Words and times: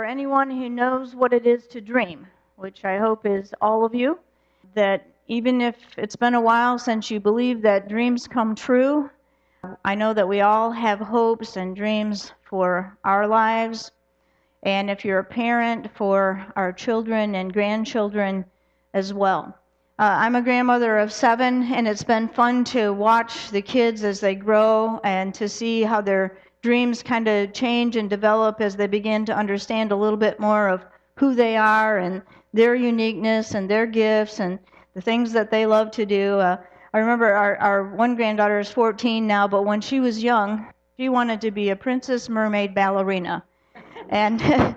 For 0.00 0.06
anyone 0.06 0.50
who 0.50 0.70
knows 0.70 1.14
what 1.14 1.34
it 1.34 1.46
is 1.46 1.66
to 1.66 1.80
dream, 1.82 2.26
which 2.56 2.86
I 2.86 2.96
hope 2.96 3.26
is 3.26 3.52
all 3.60 3.84
of 3.84 3.94
you, 3.94 4.18
that 4.72 5.06
even 5.28 5.60
if 5.60 5.76
it's 5.98 6.16
been 6.16 6.32
a 6.32 6.40
while 6.40 6.78
since 6.78 7.10
you 7.10 7.20
believe 7.20 7.60
that 7.60 7.86
dreams 7.86 8.26
come 8.26 8.54
true, 8.54 9.10
I 9.84 9.94
know 9.94 10.14
that 10.14 10.26
we 10.26 10.40
all 10.40 10.70
have 10.70 11.00
hopes 11.00 11.58
and 11.58 11.76
dreams 11.76 12.32
for 12.44 12.96
our 13.04 13.26
lives. 13.26 13.92
And 14.62 14.88
if 14.88 15.04
you're 15.04 15.18
a 15.18 15.34
parent, 15.42 15.90
for 15.94 16.46
our 16.56 16.72
children 16.72 17.34
and 17.34 17.52
grandchildren 17.52 18.46
as 18.94 19.12
well. 19.12 19.54
Uh, 19.98 20.16
I'm 20.16 20.34
a 20.34 20.40
grandmother 20.40 20.96
of 20.96 21.12
seven, 21.12 21.64
and 21.74 21.86
it's 21.86 22.04
been 22.04 22.26
fun 22.26 22.64
to 22.72 22.94
watch 22.94 23.50
the 23.50 23.60
kids 23.60 24.02
as 24.02 24.18
they 24.20 24.34
grow 24.34 24.98
and 25.04 25.34
to 25.34 25.46
see 25.46 25.82
how 25.82 26.00
their 26.00 26.38
dreams 26.62 27.02
kind 27.02 27.28
of 27.28 27.52
change 27.52 27.96
and 27.96 28.10
develop 28.10 28.60
as 28.60 28.76
they 28.76 28.86
begin 28.86 29.24
to 29.26 29.36
understand 29.36 29.92
a 29.92 29.96
little 29.96 30.16
bit 30.16 30.38
more 30.40 30.68
of 30.68 30.84
who 31.16 31.34
they 31.34 31.56
are 31.56 31.98
and 31.98 32.22
their 32.52 32.74
uniqueness 32.74 33.54
and 33.54 33.68
their 33.68 33.86
gifts 33.86 34.40
and 34.40 34.58
the 34.94 35.00
things 35.00 35.32
that 35.32 35.50
they 35.50 35.66
love 35.66 35.90
to 35.92 36.04
do. 36.04 36.38
Uh, 36.38 36.56
I 36.92 36.98
remember 36.98 37.32
our, 37.32 37.56
our 37.58 37.94
one 37.94 38.16
granddaughter 38.16 38.58
is 38.58 38.70
14 38.70 39.26
now, 39.26 39.46
but 39.46 39.64
when 39.64 39.80
she 39.80 40.00
was 40.00 40.22
young, 40.22 40.66
she 40.98 41.08
wanted 41.08 41.40
to 41.42 41.50
be 41.50 41.70
a 41.70 41.76
princess 41.76 42.28
mermaid 42.28 42.74
ballerina. 42.74 43.44
And 44.08 44.40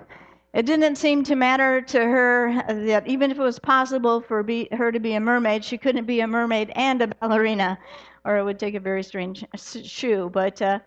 It 0.54 0.66
didn't 0.66 0.94
seem 0.94 1.24
to 1.24 1.34
matter 1.34 1.80
to 1.80 1.98
her 1.98 2.62
that 2.68 3.08
even 3.08 3.32
if 3.32 3.38
it 3.40 3.42
was 3.42 3.58
possible 3.58 4.20
for 4.20 4.44
be, 4.44 4.68
her 4.70 4.92
to 4.92 5.00
be 5.00 5.14
a 5.14 5.20
mermaid, 5.20 5.64
she 5.64 5.76
couldn't 5.76 6.04
be 6.04 6.20
a 6.20 6.28
mermaid 6.28 6.70
and 6.76 7.02
a 7.02 7.08
ballerina, 7.08 7.76
or 8.24 8.36
it 8.36 8.44
would 8.44 8.60
take 8.60 8.76
a 8.76 8.80
very 8.80 9.02
strange 9.02 9.44
shoe. 9.56 10.30
But 10.32 10.62
uh, 10.62 10.78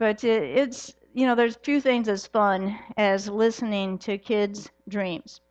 but 0.00 0.24
it's 0.24 0.94
you 1.14 1.26
know 1.26 1.36
there's 1.36 1.56
few 1.56 1.80
things 1.80 2.08
as 2.08 2.26
fun 2.26 2.76
as 2.96 3.28
listening 3.28 3.98
to 4.00 4.18
kids' 4.18 4.70
dreams, 4.88 5.42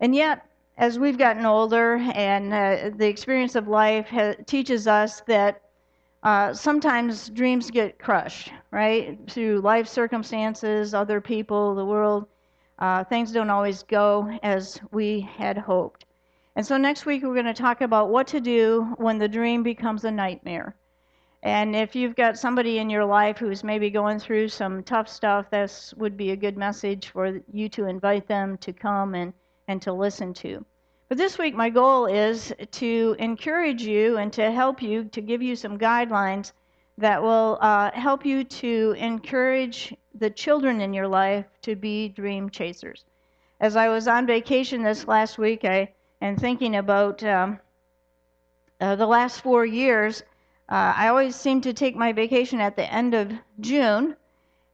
and 0.00 0.14
yet 0.14 0.46
as 0.78 0.98
we've 0.98 1.18
gotten 1.18 1.46
older 1.46 1.96
and 2.14 2.52
uh, 2.52 2.90
the 2.96 3.08
experience 3.08 3.54
of 3.56 3.68
life 3.68 4.08
ha- 4.08 4.34
teaches 4.46 4.88
us 4.88 5.22
that 5.22 5.62
uh, 6.24 6.52
sometimes 6.52 7.30
dreams 7.30 7.70
get 7.70 7.98
crushed, 7.98 8.52
right? 8.72 9.18
Through 9.30 9.60
life 9.60 9.88
circumstances, 9.88 10.94
other 10.94 11.20
people, 11.20 11.74
the 11.74 11.86
world 11.86 12.26
uh, 12.80 13.04
things 13.04 13.32
don't 13.32 13.50
always 13.50 13.84
go 13.84 14.38
as 14.42 14.80
we 14.90 15.20
had 15.20 15.58
hoped. 15.58 16.04
And 16.56 16.66
so 16.66 16.76
next 16.76 17.06
week 17.06 17.22
we're 17.22 17.34
going 17.34 17.46
to 17.46 17.54
talk 17.54 17.80
about 17.80 18.10
what 18.10 18.26
to 18.28 18.40
do 18.40 18.94
when 18.98 19.18
the 19.18 19.28
dream 19.28 19.62
becomes 19.62 20.04
a 20.04 20.10
nightmare. 20.10 20.76
And 21.42 21.74
if 21.74 21.96
you've 21.96 22.14
got 22.14 22.38
somebody 22.38 22.78
in 22.78 22.88
your 22.88 23.04
life 23.04 23.38
who's 23.38 23.64
maybe 23.64 23.90
going 23.90 24.18
through 24.20 24.48
some 24.48 24.82
tough 24.82 25.08
stuff, 25.08 25.50
this 25.50 25.92
would 25.96 26.16
be 26.16 26.30
a 26.30 26.36
good 26.36 26.56
message 26.56 27.08
for 27.08 27.40
you 27.52 27.68
to 27.70 27.86
invite 27.86 28.28
them 28.28 28.56
to 28.58 28.72
come 28.72 29.14
and, 29.14 29.32
and 29.66 29.82
to 29.82 29.92
listen 29.92 30.32
to. 30.34 30.64
But 31.08 31.18
this 31.18 31.38
week, 31.38 31.54
my 31.54 31.68
goal 31.68 32.06
is 32.06 32.54
to 32.70 33.16
encourage 33.18 33.82
you 33.82 34.18
and 34.18 34.32
to 34.34 34.50
help 34.50 34.80
you, 34.80 35.04
to 35.04 35.20
give 35.20 35.42
you 35.42 35.56
some 35.56 35.78
guidelines 35.78 36.52
that 36.98 37.22
will 37.22 37.58
uh, 37.60 37.90
help 37.92 38.24
you 38.24 38.44
to 38.44 38.94
encourage 38.96 39.94
the 40.14 40.30
children 40.30 40.80
in 40.80 40.92
your 40.92 41.08
life 41.08 41.46
to 41.62 41.74
be 41.74 42.08
dream 42.08 42.50
chasers. 42.50 43.04
As 43.60 43.76
I 43.76 43.88
was 43.88 44.06
on 44.08 44.26
vacation 44.26 44.82
this 44.82 45.08
last 45.08 45.38
week, 45.38 45.64
I 45.64 45.92
and 46.22 46.38
thinking 46.38 46.76
about 46.76 47.22
um, 47.24 47.58
uh, 48.80 48.94
the 48.94 49.06
last 49.06 49.40
four 49.40 49.66
years, 49.66 50.22
uh, 50.68 50.94
I 50.96 51.08
always 51.08 51.36
seem 51.36 51.60
to 51.62 51.72
take 51.72 51.96
my 51.96 52.12
vacation 52.12 52.60
at 52.60 52.76
the 52.76 52.92
end 52.92 53.14
of 53.14 53.32
June, 53.60 54.16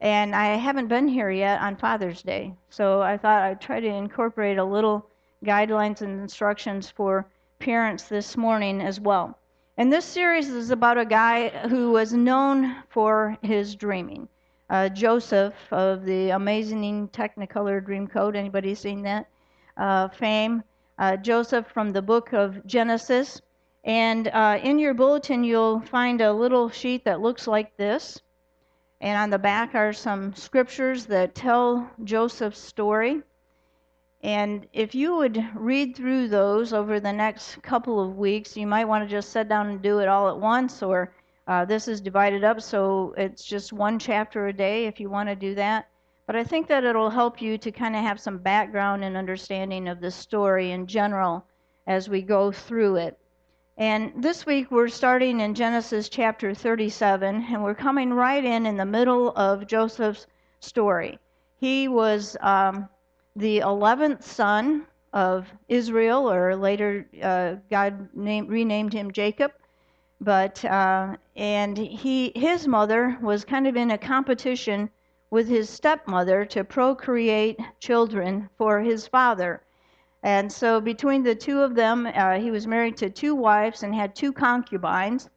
and 0.00 0.34
I 0.34 0.56
haven't 0.56 0.88
been 0.88 1.08
here 1.08 1.30
yet 1.30 1.60
on 1.60 1.76
Father's 1.76 2.22
Day. 2.22 2.54
So 2.70 3.02
I 3.02 3.16
thought 3.16 3.42
I'd 3.42 3.60
try 3.60 3.80
to 3.80 3.88
incorporate 3.88 4.58
a 4.58 4.64
little 4.64 5.06
guidelines 5.44 6.02
and 6.02 6.20
instructions 6.20 6.90
for 6.90 7.26
parents 7.58 8.04
this 8.04 8.36
morning 8.36 8.80
as 8.80 9.00
well. 9.00 9.38
And 9.76 9.92
this 9.92 10.04
series 10.04 10.48
is 10.48 10.70
about 10.70 10.98
a 10.98 11.04
guy 11.04 11.50
who 11.68 11.92
was 11.92 12.12
known 12.12 12.82
for 12.88 13.36
his 13.42 13.74
dreaming. 13.76 14.28
Uh, 14.70 14.88
Joseph 14.88 15.54
of 15.70 16.04
the 16.04 16.30
amazing 16.30 17.08
Technicolor 17.08 17.80
Dreamcoat. 17.80 18.36
Anybody 18.36 18.74
seen 18.74 19.02
that? 19.02 19.26
Uh, 19.76 20.08
fame. 20.08 20.62
Uh, 20.98 21.16
Joseph 21.16 21.66
from 21.68 21.92
the 21.92 22.02
book 22.02 22.32
of 22.32 22.66
Genesis. 22.66 23.40
And 23.88 24.28
uh, 24.28 24.60
in 24.62 24.78
your 24.78 24.92
bulletin, 24.92 25.42
you'll 25.44 25.80
find 25.80 26.20
a 26.20 26.30
little 26.30 26.68
sheet 26.68 27.06
that 27.06 27.22
looks 27.22 27.46
like 27.46 27.74
this. 27.78 28.20
And 29.00 29.16
on 29.16 29.30
the 29.30 29.38
back 29.38 29.74
are 29.74 29.94
some 29.94 30.34
scriptures 30.34 31.06
that 31.06 31.34
tell 31.34 31.90
Joseph's 32.04 32.58
story. 32.58 33.22
And 34.22 34.66
if 34.74 34.94
you 34.94 35.16
would 35.16 35.42
read 35.54 35.96
through 35.96 36.28
those 36.28 36.74
over 36.74 37.00
the 37.00 37.14
next 37.14 37.62
couple 37.62 37.98
of 37.98 38.18
weeks, 38.18 38.58
you 38.58 38.66
might 38.66 38.84
want 38.84 39.04
to 39.04 39.10
just 39.10 39.30
sit 39.30 39.48
down 39.48 39.68
and 39.68 39.80
do 39.80 40.00
it 40.00 40.08
all 40.08 40.28
at 40.28 40.38
once, 40.38 40.82
or 40.82 41.14
uh, 41.46 41.64
this 41.64 41.88
is 41.88 42.02
divided 42.02 42.44
up 42.44 42.60
so 42.60 43.14
it's 43.16 43.42
just 43.42 43.72
one 43.72 43.98
chapter 43.98 44.48
a 44.48 44.52
day 44.52 44.84
if 44.84 45.00
you 45.00 45.08
want 45.08 45.30
to 45.30 45.34
do 45.34 45.54
that. 45.54 45.88
But 46.26 46.36
I 46.36 46.44
think 46.44 46.68
that 46.68 46.84
it'll 46.84 47.08
help 47.08 47.40
you 47.40 47.56
to 47.56 47.72
kind 47.72 47.96
of 47.96 48.02
have 48.02 48.20
some 48.20 48.36
background 48.36 49.02
and 49.02 49.16
understanding 49.16 49.88
of 49.88 50.02
the 50.02 50.10
story 50.10 50.72
in 50.72 50.86
general 50.86 51.46
as 51.86 52.10
we 52.10 52.20
go 52.20 52.52
through 52.52 52.96
it. 52.96 53.18
And 53.78 54.12
this 54.16 54.44
week 54.44 54.70
we're 54.70 54.88
starting 54.88 55.40
in 55.40 55.54
Genesis 55.54 56.10
chapter 56.10 56.52
37, 56.52 57.46
and 57.50 57.62
we're 57.62 57.74
coming 57.74 58.12
right 58.12 58.44
in 58.44 58.66
in 58.66 58.76
the 58.76 58.84
middle 58.84 59.30
of 59.30 59.66
Joseph's 59.66 60.26
story. 60.60 61.18
He 61.56 61.88
was. 61.88 62.36
Um, 62.40 62.88
the 63.38 63.60
11th 63.60 64.24
son 64.24 64.84
of 65.12 65.46
Israel, 65.68 66.30
or 66.30 66.56
later 66.56 67.06
uh, 67.22 67.54
God 67.70 68.08
named, 68.14 68.48
renamed 68.48 68.92
him 68.92 69.12
Jacob. 69.12 69.52
But 70.20 70.64
uh, 70.64 71.16
and 71.36 71.78
he 71.78 72.32
his 72.34 72.66
mother 72.66 73.16
was 73.22 73.44
kind 73.44 73.68
of 73.68 73.76
in 73.76 73.92
a 73.92 73.98
competition 73.98 74.90
with 75.30 75.46
his 75.46 75.70
stepmother 75.70 76.44
to 76.46 76.64
procreate 76.64 77.60
children 77.78 78.50
for 78.58 78.80
his 78.80 79.06
father. 79.06 79.62
And 80.22 80.52
so 80.52 80.80
between 80.80 81.22
the 81.22 81.34
two 81.34 81.60
of 81.60 81.74
them, 81.74 82.06
uh, 82.06 82.38
he 82.38 82.50
was 82.50 82.66
married 82.66 82.96
to 82.98 83.10
two 83.10 83.34
wives 83.34 83.82
and 83.82 83.94
had 83.94 84.16
two 84.16 84.32
concubines. 84.32 85.30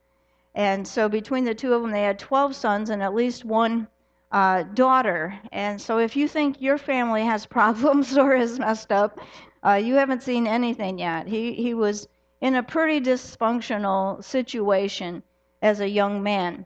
And 0.56 0.88
so 0.88 1.08
between 1.08 1.46
the 1.46 1.56
two 1.56 1.74
of 1.74 1.82
them, 1.82 1.92
they 1.92 2.02
had 2.02 2.20
12 2.20 2.56
sons 2.56 2.90
and 2.90 3.02
at 3.04 3.14
least 3.14 3.46
one 3.46 3.88
uh, 4.32 4.64
daughter. 4.64 5.40
And 5.52 5.80
so 5.80 6.00
if 6.00 6.16
you 6.16 6.28
think 6.28 6.62
your 6.62 6.78
family 6.78 7.24
has 7.24 7.46
problems 7.58 8.18
or 8.18 8.34
is 8.34 8.60
messed 8.60 8.92
up, 8.92 9.20
uh, 9.64 9.74
you 9.74 9.96
haven't 9.96 10.24
seen 10.24 10.48
anything 10.48 10.98
yet. 10.98 11.28
He, 11.28 11.54
he 11.54 11.74
was 11.74 12.08
in 12.42 12.56
a 12.56 12.64
pretty 12.64 13.00
dysfunctional 13.00 14.24
situation 14.24 15.22
as 15.62 15.80
a 15.80 15.88
young 15.88 16.24
man. 16.24 16.66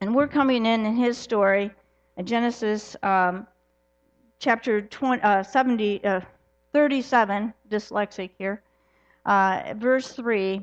And 0.00 0.14
we're 0.14 0.28
coming 0.28 0.64
in 0.64 0.86
in 0.86 0.94
his 0.94 1.18
story, 1.18 1.72
in 2.16 2.26
Genesis 2.26 2.96
um, 3.02 3.46
chapter 4.38 4.82
20, 4.82 5.22
uh, 5.22 5.42
70, 5.42 6.04
uh, 6.04 6.20
37, 6.76 7.54
dyslexic 7.70 8.32
here, 8.36 8.60
uh, 9.24 9.72
verse 9.78 10.12
3. 10.12 10.58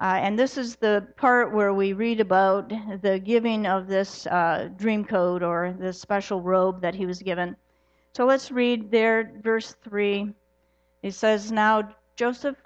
Uh, 0.00 0.18
and 0.20 0.36
this 0.36 0.58
is 0.58 0.74
the 0.74 1.06
part 1.16 1.52
where 1.52 1.72
we 1.72 1.92
read 1.92 2.18
about 2.18 2.68
the 3.00 3.20
giving 3.20 3.64
of 3.64 3.86
this 3.86 4.26
uh, 4.26 4.68
dream 4.76 5.04
coat 5.04 5.40
or 5.40 5.72
this 5.78 6.00
special 6.00 6.40
robe 6.40 6.80
that 6.82 6.96
he 6.96 7.06
was 7.06 7.22
given. 7.22 7.54
So 8.12 8.26
let's 8.26 8.50
read 8.50 8.90
there, 8.90 9.30
verse 9.40 9.76
3. 9.84 10.34
It 11.04 11.14
says, 11.14 11.52
Now 11.52 11.94
Joseph. 12.16 12.56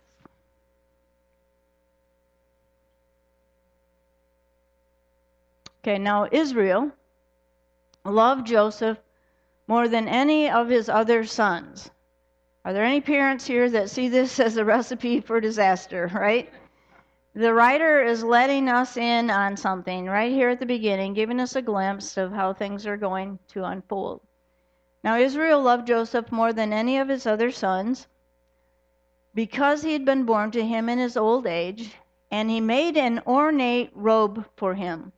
Okay, 5.84 5.99
now 5.99 6.28
Israel 6.33 6.91
loved 8.07 8.47
Joseph 8.47 8.97
more 9.69 9.87
than 9.87 10.09
any 10.09 10.49
of 10.49 10.71
his 10.71 10.89
other 10.89 11.23
sons. 11.27 11.91
Are 12.66 12.72
there 12.72 12.83
any 12.83 13.01
parents 13.01 13.47
here 13.47 13.71
that 13.71 13.91
see 13.91 14.09
this 14.09 14.41
as 14.48 14.57
a 14.57 14.65
recipe 14.65 15.21
for 15.21 15.41
disaster, 15.41 16.10
right? 16.13 16.53
the 17.33 17.54
writer 17.54 18.03
is 18.03 18.24
letting 18.24 18.68
us 18.68 18.97
in 18.97 19.30
on 19.30 19.57
something 19.57 20.07
right 20.07 20.33
here 20.33 20.48
at 20.48 20.59
the 20.59 20.66
beginning, 20.66 21.15
giving 21.15 21.39
us 21.39 21.54
a 21.54 21.63
glimpse 21.63 22.16
of 22.16 22.33
how 22.33 22.53
things 22.53 22.84
are 22.84 22.97
going 22.97 23.39
to 23.47 23.63
unfold. 23.63 24.21
Now, 25.04 25.16
Israel 25.16 25.63
loved 25.63 25.86
Joseph 25.86 26.33
more 26.33 26.53
than 26.53 26.72
any 26.72 26.98
of 26.98 27.09
his 27.09 27.24
other 27.24 27.53
sons 27.53 28.09
because 29.33 29.83
he 29.83 29.92
had 29.92 30.04
been 30.04 30.24
born 30.24 30.51
to 30.51 30.66
him 30.66 30.89
in 30.89 30.98
his 30.98 31.16
old 31.16 31.47
age, 31.47 31.95
and 32.33 32.51
he 32.51 32.60
made 32.60 32.97
an 32.97 33.22
ornate 33.28 33.91
robe 33.95 34.45
for 34.57 34.74
him. 34.74 35.12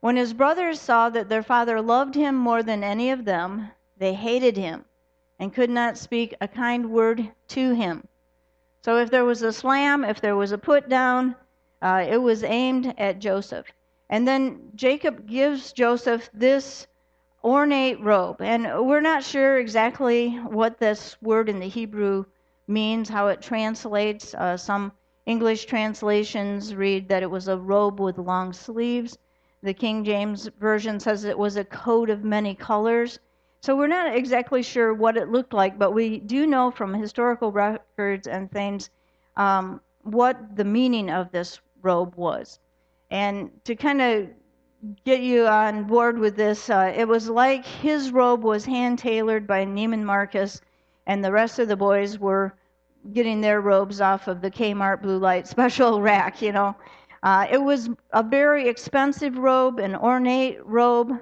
When 0.00 0.16
his 0.16 0.34
brothers 0.34 0.78
saw 0.78 1.08
that 1.08 1.30
their 1.30 1.42
father 1.42 1.80
loved 1.80 2.16
him 2.16 2.34
more 2.34 2.62
than 2.62 2.84
any 2.84 3.10
of 3.12 3.24
them, 3.24 3.70
they 3.96 4.12
hated 4.12 4.58
him 4.58 4.84
and 5.38 5.54
could 5.54 5.70
not 5.70 5.98
speak 5.98 6.34
a 6.40 6.48
kind 6.48 6.90
word 6.90 7.30
to 7.48 7.74
him. 7.74 8.06
So 8.82 8.98
if 8.98 9.10
there 9.10 9.24
was 9.24 9.42
a 9.42 9.52
slam, 9.52 10.04
if 10.04 10.20
there 10.20 10.36
was 10.36 10.52
a 10.52 10.58
put 10.58 10.88
down, 10.88 11.36
uh, 11.82 12.04
it 12.08 12.18
was 12.18 12.42
aimed 12.42 12.94
at 12.98 13.18
Joseph. 13.18 13.66
And 14.10 14.26
then 14.26 14.70
Jacob 14.74 15.26
gives 15.26 15.72
Joseph 15.72 16.30
this 16.32 16.86
ornate 17.44 18.00
robe. 18.00 18.40
And 18.40 18.86
we're 18.86 19.00
not 19.00 19.22
sure 19.22 19.58
exactly 19.58 20.30
what 20.30 20.78
this 20.78 21.20
word 21.22 21.48
in 21.48 21.60
the 21.60 21.68
Hebrew 21.68 22.24
means, 22.66 23.08
how 23.08 23.28
it 23.28 23.42
translates. 23.42 24.34
Uh, 24.34 24.56
some 24.56 24.92
English 25.26 25.66
translations 25.66 26.74
read 26.74 27.08
that 27.08 27.22
it 27.22 27.30
was 27.30 27.48
a 27.48 27.56
robe 27.56 28.00
with 28.00 28.18
long 28.18 28.52
sleeves. 28.52 29.18
The 29.62 29.74
King 29.74 30.04
James 30.04 30.48
Version 30.58 31.00
says 31.00 31.24
it 31.24 31.38
was 31.38 31.56
a 31.56 31.64
coat 31.64 32.10
of 32.10 32.24
many 32.24 32.54
colors. 32.54 33.18
So 33.68 33.76
we're 33.76 33.86
not 33.86 34.16
exactly 34.16 34.62
sure 34.62 34.94
what 34.94 35.18
it 35.18 35.28
looked 35.28 35.52
like, 35.52 35.78
but 35.78 35.90
we 35.90 36.20
do 36.20 36.46
know 36.46 36.70
from 36.70 36.94
historical 36.94 37.52
records 37.52 38.26
and 38.26 38.50
things 38.50 38.88
um, 39.36 39.82
what 40.04 40.56
the 40.56 40.64
meaning 40.64 41.10
of 41.10 41.30
this 41.32 41.60
robe 41.82 42.14
was. 42.16 42.60
And 43.10 43.50
to 43.64 43.76
kind 43.76 44.00
of 44.00 44.28
get 45.04 45.20
you 45.20 45.46
on 45.46 45.84
board 45.84 46.18
with 46.18 46.34
this, 46.34 46.70
uh, 46.70 46.94
it 46.96 47.06
was 47.06 47.28
like 47.28 47.66
his 47.66 48.10
robe 48.10 48.42
was 48.42 48.64
hand 48.64 49.00
tailored 49.00 49.46
by 49.46 49.66
Neiman 49.66 50.02
Marcus, 50.02 50.62
and 51.06 51.22
the 51.22 51.30
rest 51.30 51.58
of 51.58 51.68
the 51.68 51.76
boys 51.76 52.18
were 52.18 52.54
getting 53.12 53.42
their 53.42 53.60
robes 53.60 54.00
off 54.00 54.28
of 54.28 54.40
the 54.40 54.50
Kmart 54.50 55.02
blue 55.02 55.18
light 55.18 55.46
special 55.56 56.00
rack, 56.00 56.40
you 56.40 56.52
know. 56.52 56.74
Uh, 57.22 57.46
it 57.50 57.58
was 57.60 57.90
a 58.14 58.22
very 58.22 58.66
expensive 58.66 59.36
robe, 59.36 59.78
an 59.78 59.94
ornate 59.94 60.64
robe, 60.64 61.20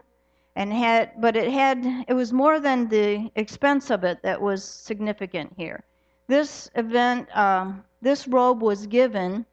and 0.56 0.72
had, 0.72 1.12
but 1.20 1.36
it 1.36 1.52
had, 1.52 1.84
it 2.08 2.14
was 2.14 2.32
more 2.32 2.58
than 2.58 2.88
the 2.88 3.30
expense 3.36 3.90
of 3.90 4.04
it 4.04 4.22
that 4.22 4.40
was 4.40 4.64
significant 4.64 5.52
here. 5.54 5.84
This 6.28 6.70
event, 6.74 7.28
um, 7.36 7.84
this 8.00 8.26
robe 8.26 8.62
was 8.62 8.86
given 8.86 9.44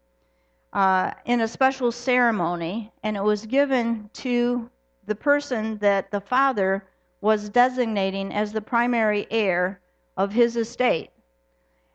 uh, 0.72 1.12
in 1.26 1.42
a 1.42 1.48
special 1.48 1.92
ceremony, 1.92 2.90
and 3.04 3.18
it 3.18 3.24
was 3.24 3.46
given 3.46 4.10
to 4.14 4.70
the 5.06 5.14
person 5.14 5.78
that 5.80 6.10
the 6.10 6.22
father 6.22 6.86
was 7.20 7.50
designating 7.50 8.34
as 8.34 8.54
the 8.54 8.62
primary 8.62 9.28
heir 9.30 9.82
of 10.16 10.32
his 10.32 10.56
estate. 10.56 11.10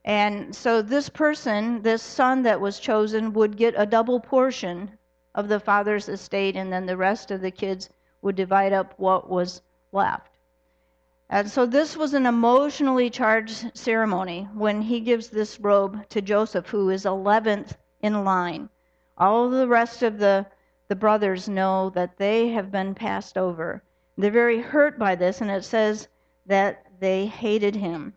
And 0.04 0.54
so 0.54 0.82
this 0.82 1.08
person, 1.08 1.80
this 1.80 2.02
son 2.02 2.42
that 2.42 2.60
was 2.60 2.78
chosen, 2.78 3.32
would 3.32 3.56
get 3.56 3.74
a 3.76 3.86
double 3.86 4.20
portion 4.20 4.90
of 5.34 5.48
the 5.48 5.60
father's 5.60 6.10
estate, 6.10 6.56
and 6.56 6.70
then 6.70 6.84
the 6.84 6.96
rest 6.96 7.30
of 7.30 7.40
the 7.40 7.50
kids 7.50 7.88
would 8.22 8.36
divide 8.36 8.72
up 8.72 8.94
what 8.98 9.28
was 9.28 9.62
left. 9.92 10.30
And 11.30 11.50
so 11.50 11.66
this 11.66 11.96
was 11.96 12.14
an 12.14 12.24
emotionally 12.24 13.10
charged 13.10 13.76
ceremony 13.76 14.48
when 14.54 14.80
he 14.80 15.00
gives 15.00 15.28
this 15.28 15.60
robe 15.60 16.08
to 16.08 16.22
Joseph, 16.22 16.68
who 16.68 16.88
is 16.88 17.04
11th 17.04 17.76
in 18.00 18.24
line. 18.24 18.70
All 19.18 19.50
the 19.50 19.68
rest 19.68 20.02
of 20.02 20.18
the, 20.18 20.46
the 20.88 20.96
brothers 20.96 21.48
know 21.48 21.90
that 21.90 22.16
they 22.16 22.48
have 22.48 22.70
been 22.70 22.94
passed 22.94 23.36
over. 23.36 23.82
They're 24.16 24.30
very 24.30 24.60
hurt 24.60 24.98
by 24.98 25.16
this, 25.16 25.40
and 25.40 25.50
it 25.50 25.64
says 25.64 26.08
that 26.46 26.86
they 26.98 27.26
hated 27.26 27.76
him. 27.76 28.14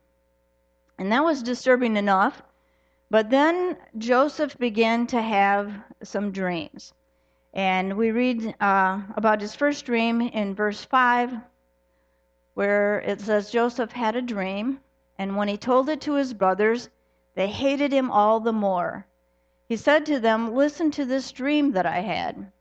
And 0.97 1.11
that 1.11 1.23
was 1.23 1.43
disturbing 1.43 1.97
enough. 1.97 2.41
But 3.09 3.29
then 3.29 3.75
Joseph 3.97 4.57
began 4.57 5.05
to 5.07 5.21
have 5.21 5.73
some 6.01 6.31
dreams. 6.31 6.93
And 7.53 7.97
we 7.97 8.11
read 8.11 8.55
uh, 8.61 9.01
about 9.15 9.41
his 9.41 9.55
first 9.55 9.85
dream 9.85 10.21
in 10.21 10.55
verse 10.55 10.85
5, 10.85 11.33
where 12.53 12.99
it 13.01 13.19
says 13.19 13.51
Joseph 13.51 13.91
had 13.91 14.15
a 14.15 14.21
dream, 14.21 14.79
and 15.17 15.35
when 15.35 15.49
he 15.49 15.57
told 15.57 15.89
it 15.89 16.01
to 16.01 16.13
his 16.13 16.33
brothers, 16.33 16.89
they 17.35 17.47
hated 17.47 17.91
him 17.91 18.09
all 18.09 18.39
the 18.39 18.53
more. 18.53 19.05
He 19.67 19.77
said 19.77 20.05
to 20.05 20.19
them, 20.19 20.53
Listen 20.53 20.91
to 20.91 21.05
this 21.05 21.31
dream 21.31 21.71
that 21.71 21.85
I 21.85 21.99
had. 21.99 22.51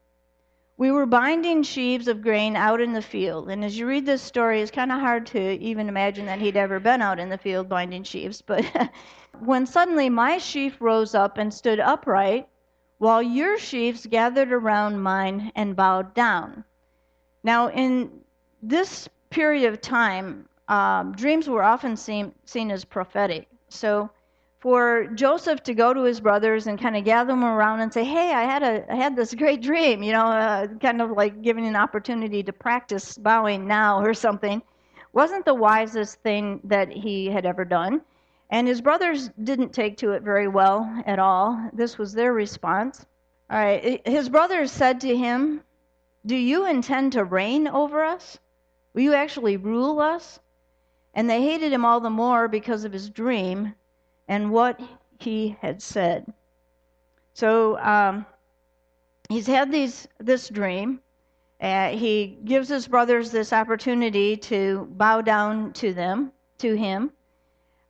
We 0.77 0.91
were 0.91 1.07
binding 1.07 1.63
sheaves 1.63 2.09
of 2.09 2.23
grain 2.23 2.57
out 2.57 2.81
in 2.81 2.93
the 2.93 3.03
field. 3.03 3.51
And 3.51 3.65
as 3.65 3.79
you 3.79 3.87
read 3.87 4.07
this 4.07 4.23
story, 4.23 4.63
it's 4.63 4.71
kind 4.71 4.91
of 4.91 4.99
hard 4.99 5.27
to 5.27 5.41
even 5.61 5.89
imagine 5.89 6.27
that 6.27 6.39
he'd 6.41 6.57
ever 6.57 6.81
been 6.81 7.03
out 7.03 7.19
in 7.19 7.29
the 7.29 7.37
field 7.37 7.69
binding 7.69 8.03
sheaves. 8.03 8.43
But 8.43 8.65
when 9.41 9.67
suddenly 9.67 10.09
my 10.09 10.39
sheaf 10.39 10.81
rose 10.81 11.15
up 11.15 11.37
and 11.37 11.53
stood 11.53 11.81
upright, 11.81 12.49
while 13.01 13.23
your 13.23 13.59
sheaves 13.59 14.07
gathered 14.07 14.53
around 14.53 15.01
mine 15.01 15.51
and 15.57 15.75
bowed 15.75 16.15
down. 16.15 16.65
Now, 17.43 17.71
in 17.71 18.11
this 18.63 19.09
period 19.31 19.73
of 19.73 19.81
time, 19.81 20.47
um, 20.69 21.13
dreams 21.15 21.49
were 21.49 21.63
often 21.63 21.97
seen, 21.97 22.35
seen 22.45 22.71
as 22.71 22.85
prophetic. 22.85 23.49
So, 23.71 24.11
for 24.59 25.07
Joseph 25.15 25.63
to 25.63 25.75
go 25.75 25.95
to 25.95 26.03
his 26.03 26.21
brothers 26.21 26.67
and 26.67 26.79
kind 26.79 26.95
of 26.95 27.05
gather 27.05 27.33
them 27.33 27.43
around 27.43 27.81
and 27.81 27.93
say, 27.93 28.05
"Hey, 28.05 28.35
I 28.35 28.43
had 28.45 28.63
a 28.63 28.93
I 28.93 28.97
had 28.97 29.17
this 29.17 29.35
great 29.35 29.63
dream," 29.63 30.03
you 30.03 30.13
know, 30.13 30.27
uh, 30.27 30.67
kind 30.83 31.01
of 31.01 31.11
like 31.13 31.41
giving 31.41 31.67
an 31.67 31.77
opportunity 31.77 32.43
to 32.43 32.53
practice 32.53 33.17
bowing 33.17 33.67
now 33.67 34.01
or 34.03 34.13
something, 34.13 34.63
wasn't 35.15 35.47
the 35.47 35.55
wisest 35.55 36.21
thing 36.21 36.61
that 36.65 36.91
he 36.93 37.29
had 37.31 37.47
ever 37.47 37.65
done. 37.65 38.03
And 38.51 38.67
his 38.67 38.81
brothers 38.81 39.31
didn't 39.43 39.73
take 39.73 39.97
to 39.99 40.11
it 40.13 40.23
very 40.23 40.49
well 40.49 41.03
at 41.07 41.21
all. 41.21 41.71
This 41.73 41.97
was 41.97 42.13
their 42.13 42.33
response. 42.33 43.07
All 43.49 43.59
right, 43.59 44.07
his 44.07 44.29
brothers 44.29 44.73
said 44.73 45.01
to 45.03 45.17
him, 45.17 45.63
Do 46.27 46.37
you 46.37 46.67
intend 46.67 47.13
to 47.13 47.25
reign 47.25 47.69
over 47.69 48.05
us? 48.05 48.39
Will 48.93 49.03
you 49.03 49.15
actually 49.15 49.57
rule 49.57 50.01
us? 50.01 50.41
And 51.15 51.31
they 51.31 51.43
hated 51.43 51.73
him 51.73 51.85
all 51.85 52.01
the 52.01 52.11
more 52.11 52.49
because 52.49 52.85
of 52.85 52.93
his 52.93 53.09
dream 53.09 53.75
and 54.29 54.51
what 54.51 54.81
he 55.19 55.57
had 55.61 55.81
said. 55.81 56.33
So 57.35 57.79
um, 57.79 58.27
he's 59.29 59.47
had 59.47 59.71
these, 59.71 60.09
this 60.19 60.49
dream. 60.49 61.01
Uh, 61.61 61.91
he 61.91 62.39
gives 62.45 62.69
his 62.69 62.89
brothers 62.89 63.31
this 63.31 63.53
opportunity 63.53 64.37
to 64.37 64.89
bow 64.93 65.21
down 65.21 65.73
to 65.75 65.93
them, 65.93 66.33
to 66.59 66.75
him. 66.75 67.13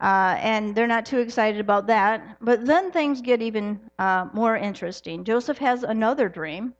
Uh, 0.01 0.37
and 0.41 0.75
they're 0.75 0.87
not 0.87 1.05
too 1.05 1.19
excited 1.19 1.61
about 1.61 1.87
that. 1.89 2.39
But 2.41 2.65
then 2.65 2.91
things 2.91 3.21
get 3.21 3.43
even 3.43 3.81
uh, 3.99 4.29
more 4.33 4.57
interesting. 4.57 5.25
Joseph 5.25 5.59
has 5.59 5.83
another 5.83 6.29
dream, 6.29 6.75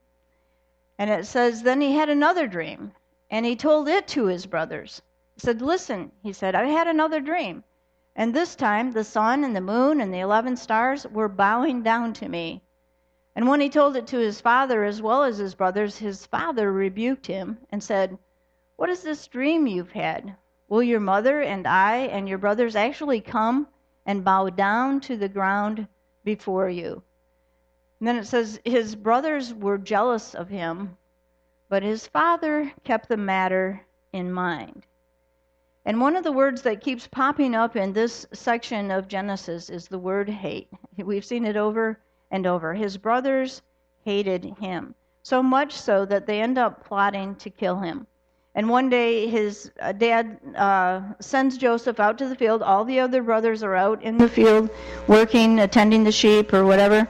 and 0.97 1.09
it 1.09 1.27
says, 1.27 1.61
Then 1.61 1.81
he 1.81 1.93
had 1.93 2.09
another 2.09 2.47
dream, 2.47 2.93
and 3.29 3.45
he 3.45 3.55
told 3.55 3.87
it 3.87 4.07
to 4.09 4.25
his 4.25 4.47
brothers. 4.47 5.01
He 5.35 5.41
said, 5.41 5.61
Listen, 5.61 6.11
he 6.23 6.33
said, 6.33 6.55
I 6.55 6.65
had 6.65 6.87
another 6.87 7.21
dream. 7.21 7.63
And 8.15 8.33
this 8.33 8.55
time 8.55 8.91
the 8.91 9.03
sun 9.03 9.43
and 9.43 9.55
the 9.55 9.61
moon 9.61 10.01
and 10.01 10.13
the 10.13 10.19
eleven 10.19 10.57
stars 10.57 11.07
were 11.07 11.29
bowing 11.29 11.83
down 11.83 12.13
to 12.13 12.27
me. 12.27 12.61
And 13.35 13.47
when 13.47 13.61
he 13.61 13.69
told 13.69 13.95
it 13.95 14.07
to 14.07 14.17
his 14.17 14.41
father 14.41 14.83
as 14.83 15.01
well 15.01 15.23
as 15.23 15.37
his 15.37 15.55
brothers, 15.55 15.97
his 15.97 16.25
father 16.25 16.71
rebuked 16.71 17.27
him 17.27 17.59
and 17.69 17.81
said, 17.81 18.17
What 18.75 18.89
is 18.89 19.03
this 19.03 19.27
dream 19.27 19.67
you've 19.67 19.93
had? 19.93 20.35
Will 20.71 20.83
your 20.83 21.01
mother 21.01 21.41
and 21.41 21.67
I 21.67 21.97
and 21.97 22.29
your 22.29 22.37
brothers 22.37 22.77
actually 22.77 23.19
come 23.19 23.67
and 24.05 24.23
bow 24.23 24.47
down 24.47 25.01
to 25.01 25.17
the 25.17 25.27
ground 25.27 25.85
before 26.23 26.69
you? 26.69 27.03
And 27.99 28.07
then 28.07 28.15
it 28.15 28.25
says, 28.25 28.57
His 28.63 28.95
brothers 28.95 29.53
were 29.53 29.77
jealous 29.77 30.33
of 30.33 30.47
him, 30.47 30.95
but 31.67 31.83
his 31.83 32.07
father 32.07 32.71
kept 32.85 33.09
the 33.09 33.17
matter 33.17 33.85
in 34.13 34.31
mind. 34.31 34.85
And 35.83 35.99
one 35.99 36.15
of 36.15 36.23
the 36.23 36.31
words 36.31 36.61
that 36.61 36.79
keeps 36.79 37.05
popping 37.05 37.53
up 37.53 37.75
in 37.75 37.91
this 37.91 38.25
section 38.31 38.91
of 38.91 39.09
Genesis 39.09 39.69
is 39.69 39.89
the 39.89 39.99
word 39.99 40.29
hate. 40.29 40.69
We've 40.95 41.25
seen 41.25 41.45
it 41.45 41.57
over 41.57 41.99
and 42.31 42.47
over. 42.47 42.73
His 42.73 42.97
brothers 42.97 43.61
hated 44.05 44.45
him, 44.61 44.95
so 45.21 45.43
much 45.43 45.73
so 45.73 46.05
that 46.05 46.27
they 46.27 46.41
end 46.41 46.57
up 46.57 46.85
plotting 46.85 47.35
to 47.35 47.49
kill 47.49 47.79
him. 47.79 48.07
And 48.53 48.69
one 48.69 48.89
day 48.89 49.27
his 49.27 49.71
uh, 49.79 49.93
dad 49.93 50.37
uh, 50.57 51.01
sends 51.21 51.57
Joseph 51.57 52.01
out 52.01 52.17
to 52.17 52.27
the 52.27 52.35
field. 52.35 52.61
All 52.61 52.83
the 52.83 52.99
other 52.99 53.23
brothers 53.23 53.63
are 53.63 53.75
out 53.75 54.03
in 54.03 54.17
the 54.17 54.27
field 54.27 54.69
working, 55.07 55.59
attending 55.61 56.03
the 56.03 56.11
sheep 56.11 56.53
or 56.53 56.65
whatever. 56.65 57.07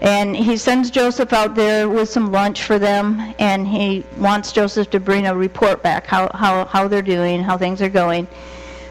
And 0.00 0.34
he 0.34 0.56
sends 0.56 0.90
Joseph 0.90 1.32
out 1.32 1.54
there 1.54 1.88
with 1.88 2.08
some 2.08 2.32
lunch 2.32 2.62
for 2.62 2.78
them, 2.78 3.34
and 3.38 3.66
he 3.66 4.04
wants 4.16 4.52
Joseph 4.52 4.88
to 4.90 5.00
bring 5.00 5.26
a 5.26 5.34
report 5.34 5.82
back 5.82 6.06
how, 6.06 6.30
how, 6.34 6.64
how 6.66 6.88
they're 6.88 7.02
doing, 7.02 7.42
how 7.42 7.58
things 7.58 7.82
are 7.82 7.88
going. 7.88 8.26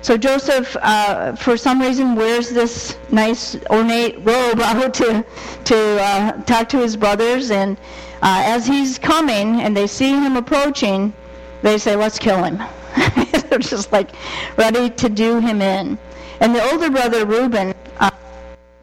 So 0.02 0.18
Joseph, 0.18 0.76
uh, 0.82 1.36
for 1.36 1.58
some 1.58 1.82
reason, 1.82 2.16
wears 2.16 2.50
this 2.50 2.98
nice 3.10 3.56
ornate 3.72 4.18
robe 4.18 4.60
out 4.62 4.94
to, 4.96 5.26
to 5.64 5.78
uh, 6.02 6.44
talk 6.44 6.70
to 6.70 6.78
his 6.78 6.96
brothers. 6.96 7.50
And 7.50 7.78
uh, 8.22 8.44
as 8.46 8.68
he's 8.68 9.00
coming 9.00 9.62
and 9.62 9.76
they 9.76 9.88
see 9.88 10.12
him 10.12 10.36
approaching, 10.38 11.14
they 11.62 11.78
say, 11.78 11.96
let's 11.96 12.20
kill 12.20 12.44
him. 12.44 12.58
They're 13.50 13.60
just 13.60 13.92
like 13.92 14.12
ready 14.58 14.90
to 14.90 15.10
do 15.10 15.40
him 15.40 15.62
in. 15.62 15.98
And 16.40 16.54
the 16.54 16.64
older 16.72 16.90
brother, 16.90 17.26
Reuben, 17.26 17.74
uh, 18.00 18.12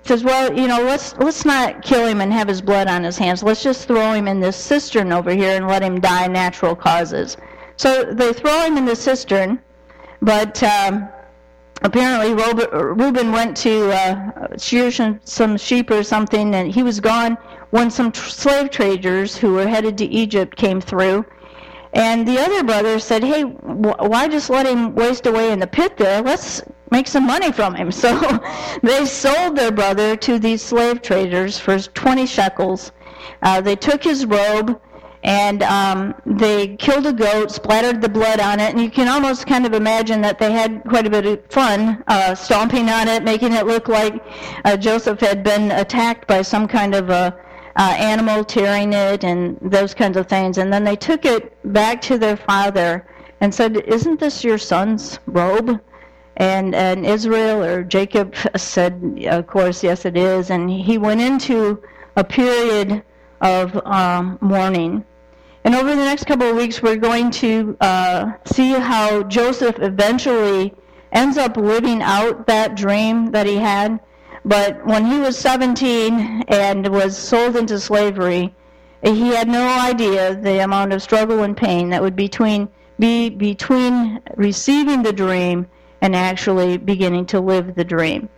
says, 0.05 0.25
well, 0.25 0.53
you 0.53 0.67
know, 0.67 0.83
let's, 0.83 1.17
let's 1.19 1.45
not 1.45 1.83
kill 1.83 2.07
him 2.07 2.21
and 2.21 2.33
have 2.33 2.49
his 2.49 2.61
blood 2.61 2.89
on 2.89 3.05
his 3.05 3.17
hands. 3.17 3.43
Let's 3.43 3.63
just 3.63 3.87
throw 3.87 4.13
him 4.13 4.27
in 4.27 4.41
this 4.41 4.57
cistern 4.57 5.13
over 5.13 5.31
here 5.31 5.57
and 5.57 5.69
let 5.69 5.83
him 5.83 6.01
die 6.01 6.27
natural 6.27 6.75
causes. 6.75 7.37
So 7.77 8.05
they 8.05 8.33
throw 8.33 8.67
him 8.67 8.77
in 8.77 8.85
the 8.85 8.97
cistern, 8.97 9.61
but 10.23 10.63
um, 10.63 11.09
apparently 11.83 12.35
Reuben 12.35 13.33
went 13.33 13.57
to 13.59 13.93
uh, 13.93 14.57
shear 14.57 14.91
some 14.91 15.57
sheep 15.57 15.91
or 15.91 16.03
something, 16.03 16.55
and 16.55 16.73
he 16.73 16.83
was 16.83 17.01
gone 17.01 17.37
when 17.71 17.91
some 17.91 18.13
slave 18.15 18.71
traders 18.71 19.37
who 19.37 19.55
were 19.55 19.67
headed 19.67 19.99
to 19.99 20.05
Egypt 20.07 20.57
came 20.57 20.81
through 20.81 21.25
And 21.95 22.27
the 22.27 22.41
other 22.41 22.65
brother 22.65 22.99
said, 22.99 23.23
"Hey, 23.23 23.43
why 23.43 24.27
just 24.29 24.51
let 24.51 24.67
him 24.67 24.95
waste 24.97 25.27
away 25.27 25.53
in 25.53 25.61
the 25.61 25.67
pit 25.67 25.97
there? 25.97 26.21
Let's 26.23 26.61
make 26.91 27.07
some 27.07 27.25
money 27.25 27.53
from 27.53 27.75
him." 27.75 27.91
So 28.05 28.11
they 28.83 29.07
sold 29.07 29.57
their 29.57 29.71
brother 29.71 30.17
to 30.17 30.39
these 30.41 30.61
slave 30.61 31.03
traders 31.03 31.59
for 31.59 31.79
20 31.79 32.27
shekels. 32.27 32.91
Uh, 33.43 33.61
they 33.61 33.77
took 33.77 34.03
his 34.03 34.27
robe 34.27 34.81
and 35.23 35.63
um, 35.63 36.15
they 36.27 36.77
killed 36.77 37.07
a 37.07 37.13
goat, 37.13 37.51
splattered 37.51 38.03
the 38.03 38.09
blood 38.09 38.41
on 38.41 38.61
it, 38.61 38.71
and 38.71 38.81
you 38.81 38.91
can 38.91 39.09
almost 39.09 39.47
kind 39.47 39.65
of 39.65 39.73
imagine 39.73 40.21
that 40.21 40.39
they 40.39 40.53
had 40.53 40.83
quite 40.85 41.07
a 41.07 41.11
bit 41.11 41.25
of 41.25 41.47
fun 41.47 42.03
uh, 42.09 42.35
stomping 42.35 42.91
on 42.91 43.09
it, 43.09 43.23
making 43.23 43.55
it 43.55 43.67
look 43.67 43.89
like 43.89 44.23
uh, 44.67 44.77
Joseph 44.77 45.21
had 45.21 45.43
been 45.43 45.71
attacked 45.71 46.27
by 46.27 46.43
some 46.43 46.69
kind 46.69 46.95
of 46.95 47.09
a 47.09 47.35
uh, 47.77 47.95
animal, 47.99 48.45
tearing 48.45 48.93
it, 48.93 49.25
and 49.25 49.59
those 49.61 49.95
kinds 49.95 50.17
of 50.17 50.27
things. 50.29 50.59
And 50.59 50.73
then 50.73 50.85
they 50.85 50.97
took 50.97 51.25
it 51.25 51.57
back 51.73 52.01
to 52.03 52.19
their 52.19 52.37
father 52.37 53.07
and 53.41 53.55
said, 53.55 53.77
"Isn't 53.77 54.21
this 54.21 54.45
your 54.45 54.59
son's 54.59 55.19
robe?" 55.27 55.81
And 56.37 56.75
and 56.75 57.07
Israel 57.07 57.63
or 57.63 57.83
Jacob 57.85 58.35
said, 58.57 59.25
"Of 59.27 59.47
course, 59.47 59.83
yes, 59.83 60.05
it 60.05 60.17
is." 60.17 60.51
And 60.51 60.71
he 60.71 60.99
went 60.99 61.21
into 61.21 61.83
a 62.17 62.25
period 62.25 63.03
of 63.41 63.77
um, 63.87 64.39
mourning 64.41 65.05
and 65.65 65.75
over 65.75 65.89
the 65.89 66.05
next 66.05 66.27
couple 66.27 66.49
of 66.49 66.57
weeks, 66.57 66.83
we're 66.83 66.97
going 66.97 67.31
to 67.33 67.75
uh, 67.81 68.33
see 68.45 68.73
how 68.73 69.23
Joseph 69.23 69.79
eventually 69.81 70.75
ends 71.11 71.39
up 71.39 71.57
living 71.57 72.03
out 72.03 72.47
that 72.47 72.75
dream 72.75 73.31
that 73.31 73.47
he 73.47 73.57
had. 73.57 73.99
But 74.45 74.85
when 74.87 75.07
he 75.07 75.19
was 75.19 75.39
17 75.39 76.45
and 76.49 76.89
was 76.89 77.17
sold 77.17 77.57
into 77.57 77.81
slavery, 77.81 78.55
he 79.03 79.29
had 79.29 79.49
no 79.49 79.67
idea 79.81 80.35
the 80.35 80.63
amount 80.63 80.93
of 80.93 81.03
struggle 81.03 81.43
and 81.43 81.57
pain 81.57 81.91
that 81.91 82.03
would 82.03 82.17
between, 82.17 82.69
be 82.99 83.31
between 83.31 84.21
receiving 84.37 85.03
the 85.03 85.13
dream 85.13 85.67
and 86.01 86.15
actually 86.15 86.77
beginning 86.77 87.27
to 87.27 87.41
live 87.41 87.75
the 87.75 87.85
dream. 87.85 88.29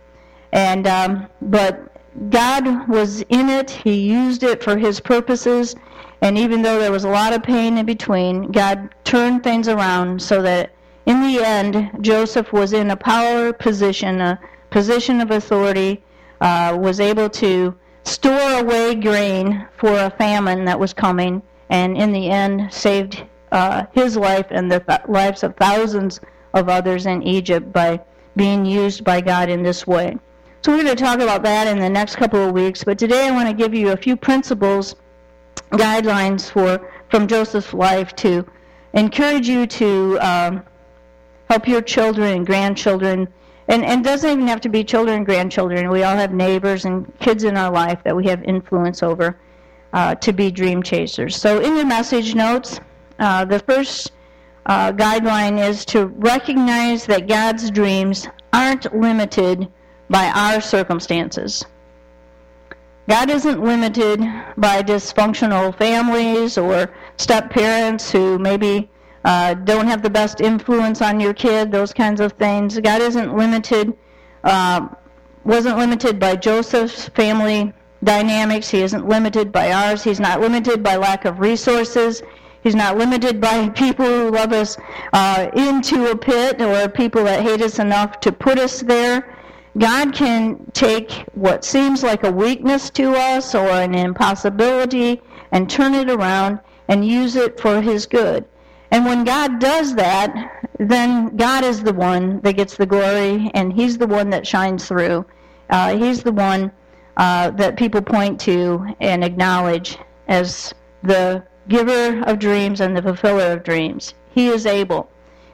And 0.53 0.87
um, 0.87 1.27
but 1.41 1.91
God 2.29 2.87
was 2.87 3.21
in 3.29 3.49
it. 3.49 3.69
He 3.69 3.93
used 3.93 4.43
it 4.43 4.63
for 4.63 4.77
His 4.77 4.99
purposes. 4.99 5.75
And 6.21 6.37
even 6.37 6.61
though 6.61 6.79
there 6.79 6.91
was 6.91 7.03
a 7.03 7.09
lot 7.09 7.33
of 7.33 7.43
pain 7.43 7.77
in 7.77 7.85
between, 7.85 8.51
God 8.51 8.89
turned 9.03 9.43
things 9.43 9.67
around 9.67 10.21
so 10.21 10.41
that 10.41 10.71
in 11.05 11.21
the 11.21 11.43
end, 11.43 11.91
Joseph 12.01 12.51
was 12.51 12.73
in 12.73 12.89
a 12.89 12.97
power 12.97 13.53
position, 13.53 14.37
position 14.77 15.21
of 15.21 15.31
authority, 15.31 16.03
uh, 16.39 16.77
was 16.79 16.99
able 16.99 17.27
to 17.27 17.75
store 18.03 18.59
away 18.59 18.93
grain 18.93 19.67
for 19.75 19.91
a 19.91 20.11
famine 20.19 20.65
that 20.65 20.79
was 20.79 20.93
coming, 20.93 21.41
and 21.71 21.97
in 21.97 22.11
the 22.11 22.29
end, 22.29 22.71
saved 22.71 23.25
uh, 23.51 23.87
his 23.91 24.15
life 24.15 24.45
and 24.51 24.71
the 24.71 24.79
th- 24.81 24.99
lives 25.07 25.41
of 25.41 25.55
thousands 25.55 26.21
of 26.53 26.69
others 26.69 27.07
in 27.07 27.23
Egypt 27.23 27.73
by 27.73 27.99
being 28.35 28.63
used 28.63 29.03
by 29.03 29.19
God 29.19 29.49
in 29.49 29.63
this 29.63 29.87
way. 29.87 30.15
So 30.61 30.71
we're 30.71 30.83
going 30.83 30.95
to 30.95 31.03
talk 31.03 31.21
about 31.21 31.41
that 31.41 31.65
in 31.65 31.79
the 31.79 31.89
next 31.89 32.15
couple 32.15 32.47
of 32.47 32.53
weeks, 32.53 32.83
but 32.83 32.99
today 32.99 33.27
I 33.27 33.31
want 33.31 33.49
to 33.49 33.55
give 33.55 33.73
you 33.73 33.93
a 33.93 33.97
few 33.97 34.15
principles 34.15 34.95
guidelines 35.71 36.51
for 36.51 36.87
from 37.09 37.25
Joseph's 37.25 37.73
life 37.73 38.15
to 38.17 38.45
encourage 38.93 39.49
you 39.49 39.65
to 39.65 40.19
um, 40.19 40.63
help 41.49 41.67
your 41.67 41.81
children 41.81 42.37
and 42.37 42.45
grandchildren. 42.45 43.27
And, 43.69 43.83
and 43.83 44.03
doesn't 44.03 44.29
even 44.29 44.47
have 44.47 44.61
to 44.61 44.69
be 44.69 44.83
children 44.83 45.17
and 45.17 45.25
grandchildren. 45.25 45.89
We 45.89 46.03
all 46.03 46.15
have 46.15 46.33
neighbors 46.33 46.85
and 46.85 47.11
kids 47.19 47.43
in 47.43 47.57
our 47.57 47.69
life 47.69 48.01
that 48.05 48.15
we 48.15 48.25
have 48.27 48.41
influence 48.43 49.03
over 49.03 49.37
uh, 49.93 50.15
to 50.15 50.31
be 50.31 50.51
dream 50.51 50.81
chasers. 50.81 51.35
So 51.35 51.59
in 51.59 51.75
your 51.75 51.85
message 51.85 52.33
notes, 52.33 52.79
uh, 53.19 53.43
the 53.45 53.59
first 53.59 54.13
uh, 54.67 54.91
guideline 54.91 55.59
is 55.65 55.85
to 55.85 56.07
recognize 56.07 57.05
that 57.07 57.27
God's 57.27 57.71
dreams 57.71 58.27
aren't 58.53 58.93
limited 58.95 59.67
by 60.09 60.31
our 60.33 60.61
circumstances. 60.61 61.65
God 63.07 63.29
isn't 63.29 63.63
limited 63.63 64.19
by 64.57 64.83
dysfunctional 64.83 65.77
families 65.77 66.57
or 66.57 66.93
step 67.15 67.49
parents 67.49 68.11
who 68.11 68.37
maybe 68.37 68.89
uh, 69.27 69.53
don't 69.53 69.87
have 69.87 70.01
the 70.01 70.09
best 70.09 70.39
influence 70.39 71.01
on 71.01 71.19
your 71.19 71.33
kid, 71.33 71.69
those 71.69 71.91
kinds 71.91 72.21
of 72.21 72.31
things. 72.33 72.79
God 72.79 73.01
isn't 73.01 73.35
limited, 73.35 73.93
uh, 74.45 74.87
wasn't 75.43 75.77
limited 75.77 76.17
by 76.17 76.37
Joseph's 76.37 77.09
family 77.09 77.73
dynamics. 78.05 78.69
He 78.69 78.81
isn't 78.83 79.05
limited 79.05 79.51
by 79.51 79.73
ours. 79.73 80.01
He's 80.01 80.21
not 80.21 80.39
limited 80.39 80.81
by 80.81 80.95
lack 80.95 81.25
of 81.25 81.41
resources. 81.41 82.23
He's 82.63 82.73
not 82.73 82.97
limited 82.97 83.41
by 83.41 83.67
people 83.83 84.05
who 84.05 84.31
love 84.31 84.53
us 84.53 84.77
uh, 85.11 85.49
into 85.53 86.09
a 86.09 86.15
pit 86.15 86.61
or 86.61 86.87
people 86.87 87.25
that 87.25 87.43
hate 87.43 87.61
us 87.61 87.79
enough 87.79 88.21
to 88.21 88.31
put 88.31 88.57
us 88.57 88.79
there. 88.79 89.35
God 89.77 90.13
can 90.13 90.71
take 90.71 91.11
what 91.33 91.65
seems 91.65 92.01
like 92.01 92.23
a 92.23 92.31
weakness 92.31 92.89
to 92.91 93.11
us 93.11 93.53
or 93.53 93.67
an 93.67 93.93
impossibility 93.93 95.21
and 95.51 95.69
turn 95.69 95.93
it 95.93 96.09
around 96.09 96.61
and 96.87 97.05
use 97.05 97.35
it 97.35 97.59
for 97.59 97.81
His 97.81 98.05
good. 98.05 98.45
And 98.91 99.05
when 99.05 99.23
God 99.23 99.59
does 99.59 99.95
that, 99.95 100.65
then 100.79 101.35
God 101.35 101.63
is 101.63 101.83
the 101.83 101.93
one 101.93 102.39
that 102.41 102.55
gets 102.55 102.77
the 102.77 102.85
glory, 102.85 103.51
and 103.53 103.73
He's 103.73 103.97
the 103.97 104.07
one 104.07 104.29
that 104.29 104.47
shines 104.47 104.87
through. 104.87 105.25
Uh, 105.69 105.97
he's 105.97 106.23
the 106.23 106.31
one 106.31 106.71
uh, 107.17 107.49
that 107.51 107.77
people 107.77 108.01
point 108.01 108.39
to 108.41 108.85
and 108.99 109.23
acknowledge 109.23 109.97
as 110.27 110.73
the 111.03 111.43
giver 111.67 112.23
of 112.23 112.39
dreams 112.39 112.79
and 112.79 112.95
the 112.95 113.01
fulfiller 113.01 113.51
of 113.51 113.63
dreams. 113.63 114.13
He 114.33 114.47
is 114.47 114.65
able. 114.65 115.09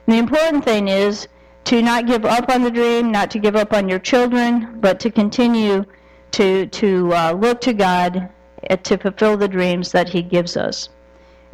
And 0.06 0.14
the 0.14 0.18
important 0.18 0.64
thing 0.64 0.88
is 0.88 1.26
to 1.64 1.82
not 1.82 2.06
give 2.06 2.24
up 2.24 2.50
on 2.50 2.62
the 2.62 2.70
dream, 2.70 3.10
not 3.10 3.30
to 3.32 3.38
give 3.38 3.56
up 3.56 3.72
on 3.72 3.88
your 3.88 3.98
children, 3.98 4.78
but 4.80 5.00
to 5.00 5.10
continue 5.10 5.84
to, 6.32 6.66
to 6.66 7.14
uh, 7.14 7.32
look 7.32 7.60
to 7.62 7.72
God 7.72 8.28
uh, 8.68 8.76
to 8.76 8.98
fulfill 8.98 9.36
the 9.36 9.48
dreams 9.48 9.90
that 9.92 10.08
He 10.08 10.22
gives 10.22 10.56
us. 10.56 10.90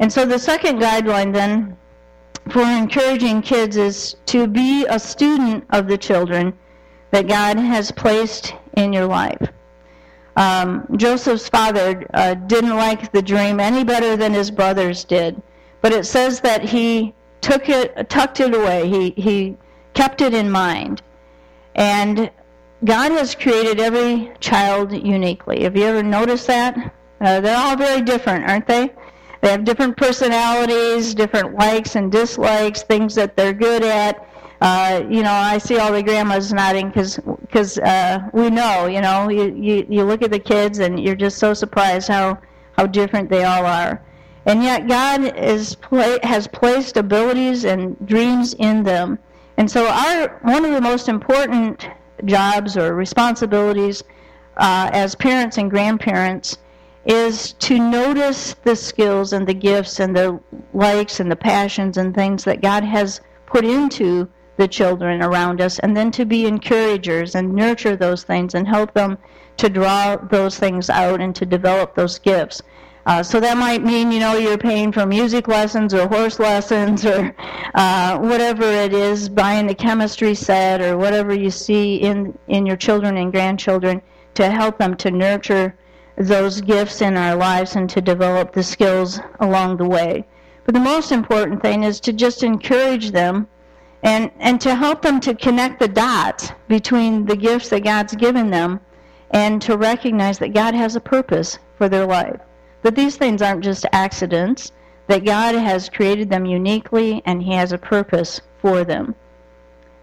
And 0.01 0.11
so 0.11 0.25
the 0.25 0.39
second 0.39 0.81
guideline 0.81 1.31
then 1.31 1.77
for 2.49 2.63
encouraging 2.63 3.43
kids 3.43 3.77
is 3.77 4.15
to 4.25 4.47
be 4.47 4.83
a 4.87 4.99
student 4.99 5.63
of 5.69 5.87
the 5.87 5.97
children 5.97 6.53
that 7.11 7.27
God 7.27 7.57
has 7.57 7.91
placed 7.91 8.55
in 8.77 8.91
your 8.93 9.05
life. 9.05 9.49
Um, 10.37 10.87
Joseph's 10.95 11.47
father 11.47 12.03
uh, 12.15 12.33
didn't 12.33 12.75
like 12.75 13.11
the 13.11 13.21
dream 13.21 13.59
any 13.59 13.83
better 13.83 14.17
than 14.17 14.33
his 14.33 14.49
brothers 14.49 15.03
did, 15.03 15.39
but 15.81 15.91
it 15.91 16.07
says 16.07 16.39
that 16.39 16.63
he 16.63 17.13
took 17.41 17.69
it, 17.69 18.09
tucked 18.09 18.39
it 18.39 18.55
away. 18.55 18.89
He 18.89 19.11
he 19.11 19.57
kept 19.93 20.21
it 20.21 20.33
in 20.33 20.49
mind. 20.49 21.03
And 21.75 22.31
God 22.85 23.11
has 23.11 23.35
created 23.35 23.79
every 23.79 24.31
child 24.39 24.93
uniquely. 24.93 25.63
Have 25.63 25.77
you 25.77 25.83
ever 25.83 26.01
noticed 26.01 26.47
that? 26.47 26.95
Uh, 27.19 27.39
they're 27.39 27.57
all 27.57 27.75
very 27.75 28.01
different, 28.01 28.49
aren't 28.49 28.65
they? 28.65 28.91
They 29.41 29.49
have 29.49 29.63
different 29.63 29.97
personalities, 29.97 31.13
different 31.13 31.55
likes 31.55 31.95
and 31.95 32.11
dislikes, 32.11 32.83
things 32.83 33.15
that 33.15 33.35
they're 33.35 33.53
good 33.53 33.83
at. 33.83 34.27
Uh, 34.61 35.03
you 35.09 35.23
know, 35.23 35.31
I 35.31 35.57
see 35.57 35.79
all 35.79 35.91
the 35.91 36.03
grandmas 36.03 36.53
nodding 36.53 36.87
because 36.87 37.17
because 37.17 37.79
uh, 37.79 38.19
we 38.31 38.49
know, 38.49 38.85
you 38.85 39.01
know, 39.01 39.29
you, 39.29 39.53
you 39.55 39.85
you 39.89 40.03
look 40.03 40.21
at 40.21 40.31
the 40.31 40.39
kids 40.39 40.79
and 40.79 40.99
you're 40.99 41.15
just 41.15 41.39
so 41.39 41.53
surprised 41.53 42.07
how 42.07 42.37
how 42.77 42.85
different 42.85 43.29
they 43.29 43.43
all 43.43 43.65
are. 43.65 44.03
And 44.45 44.61
yet 44.63 44.87
God 44.87 45.35
is 45.37 45.75
pla- 45.75 46.19
has 46.23 46.47
placed 46.47 46.97
abilities 46.97 47.65
and 47.65 47.97
dreams 48.05 48.53
in 48.55 48.83
them 48.83 49.17
and 49.61 49.69
so, 49.69 49.87
our 49.87 50.39
one 50.41 50.65
of 50.65 50.71
the 50.71 50.81
most 50.81 51.07
important 51.07 51.87
jobs 52.25 52.77
or 52.77 52.95
responsibilities 52.95 54.03
uh, 54.57 54.89
as 54.91 55.13
parents 55.13 55.59
and 55.59 55.69
grandparents 55.69 56.57
is 57.05 57.53
to 57.53 57.79
notice 57.79 58.53
the 58.63 58.75
skills 58.75 59.33
and 59.33 59.47
the 59.47 59.53
gifts 59.53 59.99
and 59.99 60.15
the 60.15 60.39
likes 60.73 61.19
and 61.19 61.31
the 61.31 61.35
passions 61.35 61.97
and 61.97 62.13
things 62.13 62.43
that 62.43 62.61
God 62.61 62.83
has 62.83 63.21
put 63.45 63.65
into 63.65 64.29
the 64.57 64.67
children 64.67 65.23
around 65.23 65.61
us, 65.61 65.79
and 65.79 65.97
then 65.97 66.11
to 66.11 66.25
be 66.25 66.45
encouragers 66.45 67.35
and 67.35 67.53
nurture 67.53 67.95
those 67.95 68.23
things 68.23 68.53
and 68.53 68.67
help 68.67 68.93
them 68.93 69.17
to 69.57 69.69
draw 69.69 70.15
those 70.15 70.59
things 70.59 70.89
out 70.89 71.19
and 71.21 71.35
to 71.35 71.45
develop 71.45 71.95
those 71.95 72.19
gifts. 72.19 72.61
Uh, 73.07 73.23
so 73.23 73.39
that 73.39 73.57
might 73.57 73.83
mean, 73.83 74.11
you 74.11 74.19
know, 74.19 74.37
you're 74.37 74.57
paying 74.57 74.91
for 74.91 75.07
music 75.07 75.47
lessons 75.47 75.93
or 75.93 76.07
horse 76.07 76.37
lessons 76.37 77.03
or 77.03 77.35
uh, 77.73 78.19
whatever 78.19 78.63
it 78.63 78.93
is, 78.93 79.27
buying 79.27 79.65
the 79.65 79.73
chemistry 79.73 80.35
set 80.35 80.81
or 80.81 80.97
whatever 80.97 81.33
you 81.33 81.49
see 81.49 81.95
in, 81.95 82.37
in 82.47 82.65
your 82.65 82.77
children 82.77 83.17
and 83.17 83.31
grandchildren 83.31 83.99
to 84.35 84.49
help 84.51 84.77
them 84.77 84.95
to 84.95 85.09
nurture 85.09 85.75
those 86.27 86.61
gifts 86.61 87.01
in 87.01 87.17
our 87.17 87.35
lives 87.35 87.75
and 87.75 87.89
to 87.89 88.01
develop 88.01 88.53
the 88.53 88.63
skills 88.63 89.19
along 89.39 89.77
the 89.77 89.87
way. 89.87 90.25
But 90.65 90.73
the 90.73 90.79
most 90.79 91.11
important 91.11 91.61
thing 91.61 91.83
is 91.83 91.99
to 92.01 92.13
just 92.13 92.43
encourage 92.43 93.11
them 93.11 93.47
and, 94.03 94.31
and 94.39 94.59
to 94.61 94.75
help 94.75 95.01
them 95.01 95.19
to 95.21 95.35
connect 95.35 95.79
the 95.79 95.87
dots 95.87 96.51
between 96.67 97.25
the 97.25 97.35
gifts 97.35 97.69
that 97.69 97.83
God's 97.83 98.15
given 98.15 98.49
them 98.49 98.79
and 99.31 99.61
to 99.61 99.77
recognize 99.77 100.39
that 100.39 100.53
God 100.53 100.73
has 100.73 100.95
a 100.95 101.01
purpose 101.01 101.59
for 101.77 101.87
their 101.89 102.05
life 102.05 102.39
that 102.81 102.95
these 102.95 103.15
things 103.15 103.41
aren't 103.41 103.63
just 103.63 103.85
accidents, 103.91 104.71
that 105.07 105.25
God 105.25 105.55
has 105.55 105.89
created 105.89 106.29
them 106.29 106.45
uniquely 106.45 107.21
and 107.25 107.41
He 107.41 107.53
has 107.53 107.71
a 107.71 107.77
purpose 107.77 108.41
for 108.59 108.83
them. 108.83 109.15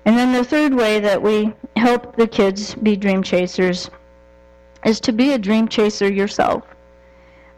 And 0.04 0.16
then 0.16 0.32
the 0.32 0.44
third 0.44 0.74
way 0.74 1.00
that 1.00 1.20
we 1.20 1.52
help 1.76 2.16
the 2.16 2.26
kids 2.26 2.74
be 2.74 2.96
dream 2.96 3.22
chasers 3.22 3.90
is 4.84 5.00
to 5.00 5.12
be 5.12 5.32
a 5.32 5.38
dream 5.38 5.68
chaser 5.68 6.10
yourself. 6.10 6.64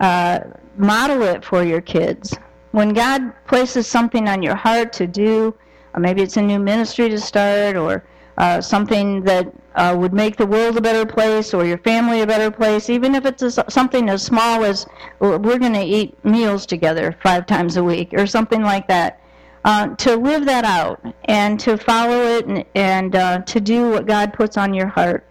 Uh, 0.00 0.40
model 0.76 1.22
it 1.22 1.44
for 1.44 1.62
your 1.62 1.80
kids. 1.80 2.36
When 2.72 2.94
God 2.94 3.32
places 3.46 3.86
something 3.86 4.28
on 4.28 4.42
your 4.42 4.54
heart 4.54 4.92
to 4.94 5.06
do, 5.06 5.54
or 5.94 6.00
maybe 6.00 6.22
it's 6.22 6.36
a 6.36 6.42
new 6.42 6.58
ministry 6.58 7.08
to 7.08 7.18
start, 7.18 7.76
or 7.76 8.04
uh, 8.38 8.60
something 8.60 9.22
that 9.22 9.52
uh, 9.74 9.94
would 9.98 10.12
make 10.12 10.36
the 10.36 10.46
world 10.46 10.76
a 10.76 10.80
better 10.80 11.04
place 11.04 11.52
or 11.52 11.64
your 11.64 11.78
family 11.78 12.22
a 12.22 12.26
better 12.26 12.50
place, 12.50 12.88
even 12.88 13.14
if 13.14 13.26
it's 13.26 13.42
a, 13.42 13.50
something 13.70 14.08
as 14.08 14.22
small 14.22 14.64
as 14.64 14.86
we're 15.18 15.58
going 15.58 15.74
to 15.74 15.84
eat 15.84 16.22
meals 16.24 16.64
together 16.64 17.16
five 17.22 17.46
times 17.46 17.76
a 17.76 17.84
week 17.84 18.14
or 18.14 18.26
something 18.26 18.62
like 18.62 18.88
that. 18.88 19.20
Uh, 19.62 19.94
to 19.96 20.16
live 20.16 20.46
that 20.46 20.64
out 20.64 21.04
and 21.26 21.60
to 21.60 21.76
follow 21.76 22.22
it 22.22 22.46
and, 22.46 22.64
and 22.74 23.14
uh, 23.14 23.38
to 23.40 23.60
do 23.60 23.90
what 23.90 24.06
God 24.06 24.32
puts 24.32 24.56
on 24.56 24.72
your 24.72 24.86
heart. 24.86 25.26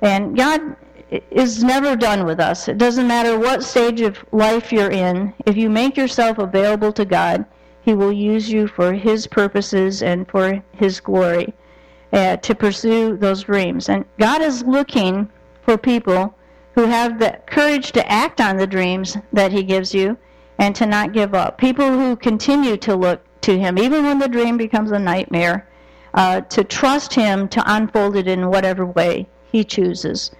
And 0.00 0.34
God 0.34 0.76
is 1.10 1.62
never 1.62 1.94
done 1.94 2.26
with 2.26 2.40
us. 2.40 2.68
It 2.68 2.78
doesn't 2.78 3.06
matter 3.06 3.38
what 3.38 3.62
stage 3.62 4.00
of 4.00 4.24
life 4.32 4.72
you're 4.72 4.90
in. 4.90 5.32
If 5.46 5.56
you 5.56 5.70
make 5.70 5.96
yourself 5.96 6.38
available 6.38 6.92
to 6.94 7.04
God, 7.04 7.44
He 7.82 7.94
will 7.94 8.12
use 8.12 8.50
you 8.50 8.66
for 8.66 8.92
His 8.92 9.26
purposes 9.26 10.02
and 10.02 10.28
for 10.28 10.62
His 10.72 11.00
glory 11.00 11.54
uh, 12.12 12.36
to 12.38 12.54
pursue 12.54 13.16
those 13.16 13.44
dreams. 13.44 13.88
And 13.88 14.04
God 14.18 14.42
is 14.42 14.64
looking 14.64 15.30
for 15.62 15.78
people 15.78 16.34
who 16.74 16.86
have 16.86 17.18
the 17.18 17.40
courage 17.46 17.92
to 17.92 18.10
act 18.10 18.40
on 18.40 18.56
the 18.56 18.66
dreams 18.66 19.16
that 19.32 19.52
He 19.52 19.62
gives 19.62 19.94
you 19.94 20.16
and 20.58 20.74
to 20.74 20.86
not 20.86 21.12
give 21.12 21.34
up. 21.34 21.58
People 21.58 21.90
who 21.90 22.16
continue 22.16 22.76
to 22.78 22.96
look 22.96 23.22
to 23.42 23.58
Him, 23.58 23.78
even 23.78 24.04
when 24.04 24.18
the 24.18 24.28
dream 24.28 24.56
becomes 24.56 24.90
a 24.90 24.98
nightmare, 24.98 25.68
uh, 26.14 26.40
to 26.40 26.64
trust 26.64 27.14
Him 27.14 27.46
to 27.48 27.62
unfold 27.66 28.16
it 28.16 28.26
in 28.26 28.48
whatever 28.48 28.84
way 28.84 29.28
He 29.52 29.62
chooses. 29.62 30.32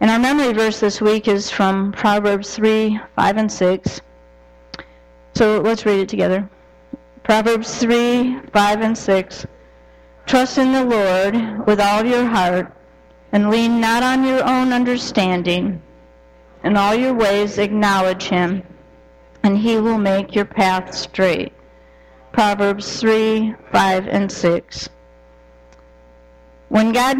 And 0.00 0.10
our 0.10 0.18
memory 0.18 0.54
verse 0.54 0.80
this 0.80 1.02
week 1.02 1.28
is 1.28 1.50
from 1.50 1.92
Proverbs 1.92 2.54
3 2.54 2.98
5 3.16 3.36
and 3.36 3.52
6. 3.52 4.00
So 5.34 5.60
let's 5.60 5.84
read 5.84 6.00
it 6.00 6.08
together. 6.08 6.48
Proverbs 7.22 7.78
3 7.78 8.40
5 8.50 8.80
and 8.80 8.96
6. 8.96 9.46
Trust 10.24 10.56
in 10.56 10.72
the 10.72 10.84
Lord 10.84 11.66
with 11.66 11.80
all 11.80 12.06
your 12.06 12.24
heart, 12.24 12.72
and 13.32 13.50
lean 13.50 13.78
not 13.78 14.02
on 14.02 14.24
your 14.24 14.42
own 14.42 14.72
understanding. 14.72 15.82
In 16.64 16.78
all 16.78 16.94
your 16.94 17.12
ways 17.12 17.58
acknowledge 17.58 18.24
him, 18.24 18.62
and 19.42 19.58
he 19.58 19.78
will 19.78 19.98
make 19.98 20.34
your 20.34 20.46
path 20.46 20.94
straight. 20.94 21.52
Proverbs 22.32 23.00
3 23.00 23.54
5 23.70 24.08
and 24.08 24.32
6. 24.32 24.88
When 26.70 26.92
God 26.92 27.18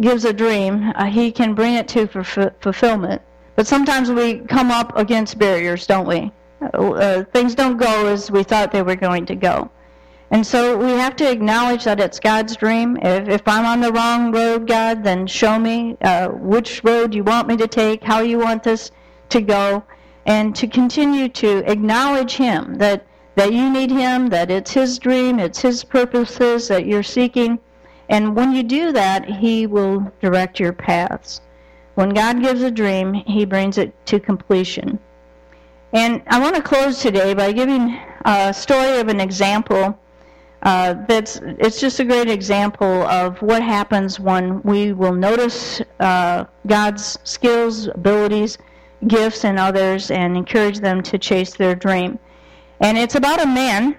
gives 0.00 0.24
a 0.24 0.32
dream, 0.32 0.92
uh, 0.96 1.04
he 1.04 1.30
can 1.30 1.54
bring 1.54 1.74
it 1.74 1.86
to 1.88 2.08
fulfillment. 2.08 3.22
But 3.54 3.68
sometimes 3.68 4.10
we 4.10 4.40
come 4.40 4.72
up 4.72 4.96
against 4.96 5.38
barriers, 5.38 5.86
don't 5.86 6.08
we? 6.08 6.32
Uh, 6.60 6.90
uh, 6.90 7.24
things 7.32 7.54
don't 7.54 7.76
go 7.76 8.08
as 8.08 8.28
we 8.28 8.42
thought 8.42 8.72
they 8.72 8.82
were 8.82 8.96
going 8.96 9.24
to 9.26 9.36
go. 9.36 9.70
And 10.32 10.44
so 10.44 10.76
we 10.76 10.90
have 10.92 11.14
to 11.16 11.30
acknowledge 11.30 11.84
that 11.84 12.00
it's 12.00 12.18
God's 12.18 12.56
dream. 12.56 12.96
If, 12.96 13.28
if 13.28 13.42
I'm 13.46 13.66
on 13.66 13.80
the 13.80 13.92
wrong 13.92 14.32
road, 14.32 14.66
God, 14.66 15.04
then 15.04 15.28
show 15.28 15.60
me 15.60 15.96
uh, 16.00 16.30
which 16.30 16.82
road 16.82 17.14
you 17.14 17.22
want 17.22 17.46
me 17.46 17.56
to 17.58 17.68
take, 17.68 18.02
how 18.02 18.20
you 18.20 18.38
want 18.38 18.64
this 18.64 18.90
to 19.28 19.40
go, 19.40 19.84
and 20.26 20.56
to 20.56 20.66
continue 20.66 21.28
to 21.28 21.70
acknowledge 21.70 22.34
Him 22.34 22.78
that 22.78 23.06
that 23.36 23.52
you 23.52 23.70
need 23.70 23.92
Him, 23.92 24.26
that 24.30 24.50
it's 24.50 24.72
His 24.72 24.98
dream, 24.98 25.38
it's 25.38 25.60
His 25.60 25.84
purposes 25.84 26.66
that 26.66 26.84
you're 26.84 27.04
seeking. 27.04 27.60
And 28.08 28.36
when 28.36 28.52
you 28.52 28.62
do 28.62 28.92
that, 28.92 29.24
He 29.24 29.66
will 29.66 30.12
direct 30.20 30.60
your 30.60 30.72
paths. 30.72 31.40
When 31.94 32.10
God 32.10 32.42
gives 32.42 32.62
a 32.62 32.70
dream, 32.70 33.14
He 33.14 33.44
brings 33.44 33.78
it 33.78 33.94
to 34.06 34.20
completion. 34.20 34.98
And 35.92 36.22
I 36.26 36.40
want 36.40 36.56
to 36.56 36.62
close 36.62 37.00
today 37.00 37.34
by 37.34 37.52
giving 37.52 37.98
a 38.24 38.52
story 38.54 38.98
of 38.98 39.08
an 39.08 39.20
example 39.20 39.98
uh, 40.62 40.94
that's 41.08 41.40
it's 41.42 41.80
just 41.80 41.98
a 41.98 42.04
great 42.04 42.30
example 42.30 43.02
of 43.02 43.40
what 43.42 43.62
happens 43.62 44.20
when 44.20 44.62
we 44.62 44.92
will 44.92 45.12
notice 45.12 45.82
uh, 45.98 46.44
God's 46.66 47.18
skills, 47.24 47.88
abilities, 47.88 48.58
gifts 49.08 49.44
in 49.44 49.58
others, 49.58 50.12
and 50.12 50.36
encourage 50.36 50.78
them 50.78 51.02
to 51.02 51.18
chase 51.18 51.54
their 51.54 51.74
dream. 51.74 52.18
And 52.78 52.96
it's 52.96 53.16
about 53.16 53.42
a 53.42 53.46
man 53.46 53.96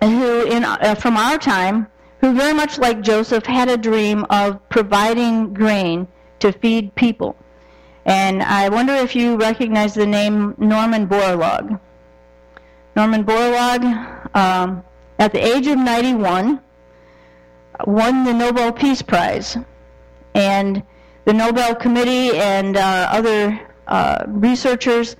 who, 0.00 0.44
in 0.46 0.64
uh, 0.64 0.96
from 0.96 1.16
our 1.16 1.38
time, 1.38 1.86
who 2.20 2.34
very 2.34 2.52
much 2.52 2.78
like 2.78 3.00
Joseph 3.00 3.46
had 3.46 3.68
a 3.68 3.76
dream 3.76 4.26
of 4.28 4.66
providing 4.68 5.54
grain 5.54 6.06
to 6.38 6.52
feed 6.52 6.94
people. 6.94 7.34
And 8.04 8.42
I 8.42 8.68
wonder 8.68 8.94
if 8.94 9.14
you 9.16 9.36
recognize 9.36 9.94
the 9.94 10.06
name 10.06 10.54
Norman 10.58 11.06
Borlaug. 11.06 11.80
Norman 12.96 13.24
Borlaug. 13.24 14.36
Um, 14.36 14.82
at 15.18 15.32
the 15.32 15.44
age 15.44 15.66
of 15.66 15.78
91, 15.78 16.60
won 17.86 18.24
the 18.24 18.32
Nobel 18.32 18.72
Peace 18.72 19.02
Prize. 19.02 19.56
And 20.34 20.82
the 21.24 21.32
Nobel 21.32 21.74
Committee 21.74 22.36
and 22.36 22.76
uh, 22.76 23.08
other 23.10 23.60
uh, 23.86 24.24
researchers 24.28 25.16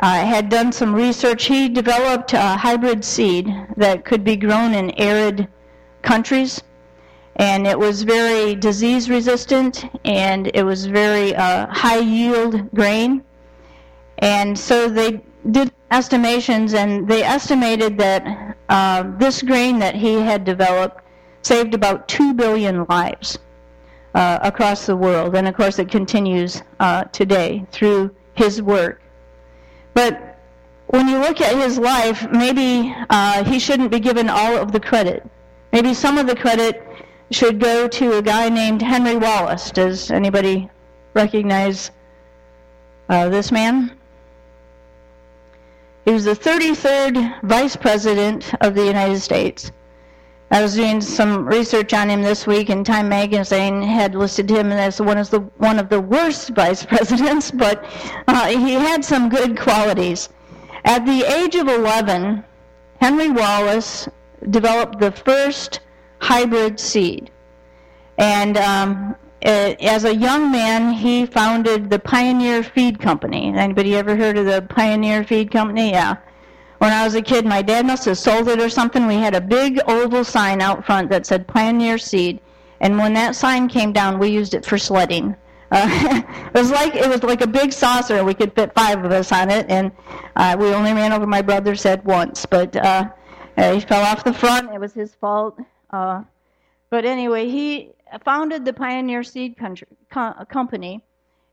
uh, 0.00 0.24
had 0.24 0.48
done 0.48 0.72
some 0.72 0.94
research. 0.94 1.44
He 1.44 1.68
developed 1.68 2.32
a 2.32 2.56
hybrid 2.56 3.04
seed 3.04 3.48
that 3.76 4.04
could 4.04 4.24
be 4.24 4.36
grown 4.36 4.74
in 4.74 4.90
arid 4.92 5.48
countries. 6.08 6.62
And 7.36 7.66
it 7.66 7.78
was 7.78 8.02
very 8.02 8.54
disease 8.54 9.08
resistant 9.08 9.84
and 10.04 10.50
it 10.54 10.64
was 10.64 10.86
very 10.86 11.36
uh, 11.36 11.66
high 11.82 12.04
yield 12.16 12.54
grain. 12.74 13.22
And 14.18 14.58
so 14.58 14.88
they 14.88 15.22
did 15.50 15.70
estimations, 15.90 16.74
and 16.74 17.08
they 17.08 17.22
estimated 17.22 17.96
that 17.98 18.56
uh, 18.68 19.04
this 19.18 19.42
grain 19.42 19.78
that 19.78 19.94
he 19.94 20.14
had 20.14 20.44
developed 20.44 21.04
saved 21.42 21.72
about 21.74 22.08
2 22.08 22.34
billion 22.34 22.84
lives 22.88 23.38
uh, 24.14 24.38
across 24.42 24.86
the 24.86 24.96
world. 24.96 25.36
And 25.36 25.46
of 25.46 25.54
course, 25.54 25.78
it 25.78 25.88
continues 25.88 26.62
uh, 26.80 27.04
today 27.04 27.64
through 27.70 28.14
his 28.34 28.60
work. 28.60 29.00
But 29.94 30.38
when 30.88 31.08
you 31.08 31.18
look 31.18 31.40
at 31.40 31.54
his 31.56 31.78
life, 31.78 32.26
maybe 32.32 32.94
uh, 33.10 33.44
he 33.44 33.58
shouldn't 33.58 33.90
be 33.90 34.00
given 34.00 34.28
all 34.28 34.56
of 34.56 34.72
the 34.72 34.80
credit. 34.80 35.22
Maybe 35.72 35.94
some 35.94 36.18
of 36.18 36.26
the 36.26 36.36
credit 36.36 36.82
should 37.30 37.60
go 37.60 37.88
to 37.88 38.18
a 38.18 38.22
guy 38.22 38.48
named 38.48 38.80
Henry 38.80 39.16
Wallace. 39.16 39.70
Does 39.70 40.10
anybody 40.10 40.70
recognize 41.14 41.90
uh, 43.08 43.28
this 43.28 43.52
man? 43.52 43.92
He 46.04 46.12
was 46.12 46.24
the 46.24 46.32
33rd 46.34 47.42
Vice 47.42 47.76
President 47.76 48.54
of 48.62 48.74
the 48.74 48.86
United 48.86 49.20
States. 49.20 49.70
I 50.50 50.62
was 50.62 50.76
doing 50.76 51.02
some 51.02 51.44
research 51.46 51.92
on 51.92 52.08
him 52.08 52.22
this 52.22 52.46
week, 52.46 52.70
and 52.70 52.84
Time 52.86 53.10
Magazine 53.10 53.82
had 53.82 54.14
listed 54.14 54.48
him 54.48 54.72
as 54.72 54.98
one 54.98 55.18
of 55.18 55.28
the 55.28 55.40
one 55.58 55.78
of 55.78 55.90
the 55.90 56.00
worst 56.00 56.50
vice 56.50 56.86
presidents, 56.92 57.50
but 57.50 57.84
uh, 58.26 58.46
he 58.46 58.72
had 58.72 59.04
some 59.04 59.28
good 59.28 59.58
qualities. 59.58 60.30
At 60.86 61.04
the 61.04 61.24
age 61.24 61.54
of 61.54 61.68
11, 61.68 62.42
Henry 62.98 63.28
Wallace 63.28 64.08
developed 64.50 64.98
the 64.98 65.12
first 65.12 65.80
hybrid 66.20 66.78
seed, 66.80 67.30
and 68.18 68.56
um, 68.56 69.16
as 69.42 70.04
a 70.04 70.14
young 70.14 70.50
man, 70.50 70.92
he 70.92 71.26
founded 71.26 71.90
the 71.90 71.98
Pioneer 71.98 72.62
Feed 72.62 72.98
Company. 72.98 73.52
Anybody 73.54 73.94
ever 73.96 74.16
heard 74.16 74.36
of 74.36 74.46
the 74.46 74.62
Pioneer 74.62 75.24
Feed 75.24 75.50
Company? 75.50 75.90
Yeah. 75.90 76.16
When 76.78 76.92
I 76.92 77.04
was 77.04 77.14
a 77.14 77.22
kid, 77.22 77.44
my 77.44 77.60
dad 77.62 77.86
must 77.86 78.04
have 78.04 78.18
sold 78.18 78.48
it 78.48 78.60
or 78.60 78.68
something. 78.68 79.06
We 79.06 79.16
had 79.16 79.34
a 79.34 79.40
big 79.40 79.80
oval 79.88 80.24
sign 80.24 80.60
out 80.60 80.84
front 80.84 81.10
that 81.10 81.26
said 81.26 81.46
Pioneer 81.48 81.98
Seed, 81.98 82.40
and 82.80 82.98
when 82.98 83.14
that 83.14 83.34
sign 83.34 83.68
came 83.68 83.92
down, 83.92 84.18
we 84.18 84.28
used 84.28 84.54
it 84.54 84.64
for 84.64 84.78
sledding. 84.78 85.36
Uh, 85.70 86.22
it 86.54 86.58
was 86.58 86.70
like 86.70 86.94
it 86.94 87.06
was 87.06 87.22
like 87.22 87.42
a 87.42 87.46
big 87.46 87.74
saucer. 87.74 88.24
We 88.24 88.32
could 88.32 88.54
fit 88.54 88.72
five 88.74 89.04
of 89.04 89.12
us 89.12 89.30
on 89.32 89.50
it, 89.50 89.66
and 89.68 89.92
uh, 90.34 90.56
we 90.58 90.72
only 90.72 90.94
ran 90.94 91.12
over 91.12 91.26
my 91.26 91.42
brother's 91.42 91.82
head 91.82 92.02
once. 92.06 92.46
But 92.46 92.74
uh, 92.74 93.10
uh 93.58 93.74
he 93.74 93.80
fell 93.80 94.04
off 94.04 94.24
the 94.24 94.32
front. 94.32 94.72
It 94.72 94.80
was 94.80 94.94
his 94.94 95.14
fault. 95.14 95.58
Uh, 95.90 96.22
but 96.90 97.04
anyway, 97.04 97.48
he 97.48 97.90
founded 98.24 98.64
the 98.64 98.72
Pioneer 98.72 99.22
Seed 99.22 99.56
country, 99.56 99.88
co- 100.10 100.34
Company, 100.48 101.02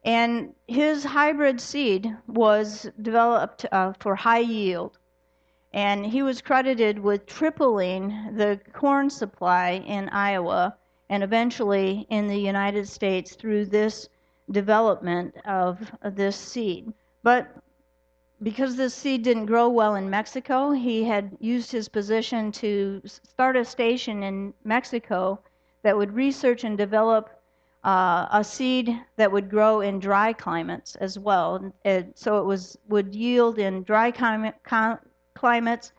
and 0.03 0.53
his 0.67 1.03
hybrid 1.03 1.59
seed 1.59 2.15
was 2.27 2.89
developed 3.01 3.65
uh, 3.71 3.93
for 3.99 4.15
high 4.15 4.39
yield. 4.39 4.97
And 5.73 6.05
he 6.05 6.23
was 6.23 6.41
credited 6.41 6.99
with 6.99 7.25
tripling 7.25 8.07
the 8.37 8.59
corn 8.71 9.09
supply 9.09 9.83
in 9.85 10.07
Iowa 10.09 10.75
and 11.09 11.21
eventually 11.21 12.07
in 12.09 12.27
the 12.27 12.37
United 12.37 12.87
States 12.87 13.35
through 13.35 13.65
this 13.65 14.07
development 14.51 15.35
of 15.45 15.91
this 16.11 16.37
seed. 16.37 16.93
But 17.23 17.47
because 18.45 18.75
this 18.75 18.93
seed 18.93 19.23
didn't 19.23 19.47
grow 19.47 19.67
well 19.67 19.95
in 19.95 20.07
Mexico, 20.07 20.69
he 20.69 21.03
had 21.03 21.35
used 21.39 21.71
his 21.71 21.89
position 21.89 22.51
to 22.51 23.01
start 23.05 23.57
a 23.57 23.65
station 23.65 24.21
in 24.21 24.53
Mexico 24.63 25.39
that 25.81 25.97
would 25.97 26.13
research 26.13 26.63
and 26.63 26.77
develop 26.77 27.41
uh, 27.83 28.27
a 28.31 28.43
seed 28.43 28.95
that 29.15 29.31
would 29.31 29.49
grow 29.49 29.81
in 29.81 29.97
dry 29.99 30.31
climates 30.31 30.95
as 30.97 31.17
well. 31.17 31.73
And 31.85 32.13
so 32.15 32.37
it 32.37 32.45
was 32.45 32.77
would 32.87 33.15
yield 33.15 33.57
in 33.57 33.81
dry 33.81 34.11
climate, 34.11 34.53
climates 35.33 35.91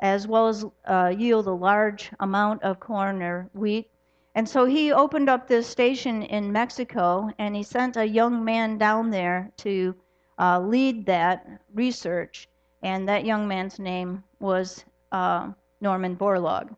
as 0.00 0.26
well 0.26 0.48
as 0.48 0.64
uh, 0.86 1.12
yield 1.14 1.46
a 1.48 1.52
large 1.52 2.10
amount 2.20 2.62
of 2.62 2.80
corn 2.80 3.22
or 3.22 3.50
wheat. 3.52 3.90
And 4.34 4.48
so 4.48 4.64
he 4.64 4.90
opened 4.90 5.28
up 5.28 5.46
this 5.46 5.66
station 5.66 6.22
in 6.22 6.50
Mexico 6.50 7.28
and 7.38 7.54
he 7.54 7.62
sent 7.62 7.98
a 7.98 8.08
young 8.08 8.42
man 8.42 8.78
down 8.78 9.10
there 9.10 9.52
to 9.58 9.94
uh, 10.40 10.58
lead 10.58 11.06
that 11.06 11.46
research. 11.74 12.48
And 12.82 13.06
that 13.08 13.26
young 13.26 13.46
man's 13.46 13.78
name 13.78 14.24
was 14.40 14.84
uh, 15.12 15.52
Norman 15.82 16.16
Borlaug. 16.16 16.74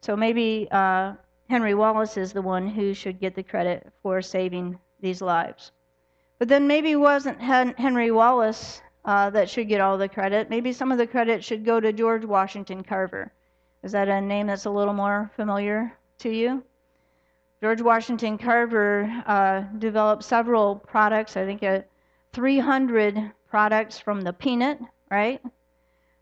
So 0.00 0.16
maybe 0.16 0.66
uh, 0.72 1.14
Henry 1.48 1.74
Wallace 1.74 2.16
is 2.16 2.32
the 2.32 2.42
one 2.42 2.66
who 2.66 2.92
should 2.92 3.20
get 3.20 3.36
the 3.36 3.42
credit 3.42 3.86
for 4.02 4.20
saving 4.20 4.78
these 5.00 5.22
lives. 5.22 5.70
But 6.40 6.48
then 6.48 6.66
maybe 6.66 6.90
it 6.90 6.96
wasn't 6.96 7.40
Henry 7.40 8.10
Wallace 8.10 8.82
uh, 9.04 9.30
that 9.30 9.48
should 9.48 9.68
get 9.68 9.80
all 9.80 9.96
the 9.96 10.08
credit. 10.08 10.50
Maybe 10.50 10.72
some 10.72 10.90
of 10.90 10.98
the 10.98 11.06
credit 11.06 11.44
should 11.44 11.64
go 11.64 11.78
to 11.78 11.92
George 11.92 12.24
Washington 12.24 12.82
Carver. 12.82 13.32
Is 13.84 13.92
that 13.92 14.08
a 14.08 14.20
name 14.20 14.48
that's 14.48 14.64
a 14.64 14.70
little 14.70 14.94
more 14.94 15.30
familiar 15.36 15.96
to 16.18 16.30
you? 16.30 16.64
George 17.60 17.80
Washington 17.80 18.38
Carver 18.38 19.22
uh, 19.26 19.60
developed 19.78 20.24
several 20.24 20.76
products, 20.76 21.36
I 21.36 21.44
think 21.44 21.62
uh, 21.62 21.82
300 22.32 23.30
products 23.46 23.98
from 23.98 24.22
the 24.22 24.32
peanut, 24.32 24.78
right? 25.10 25.42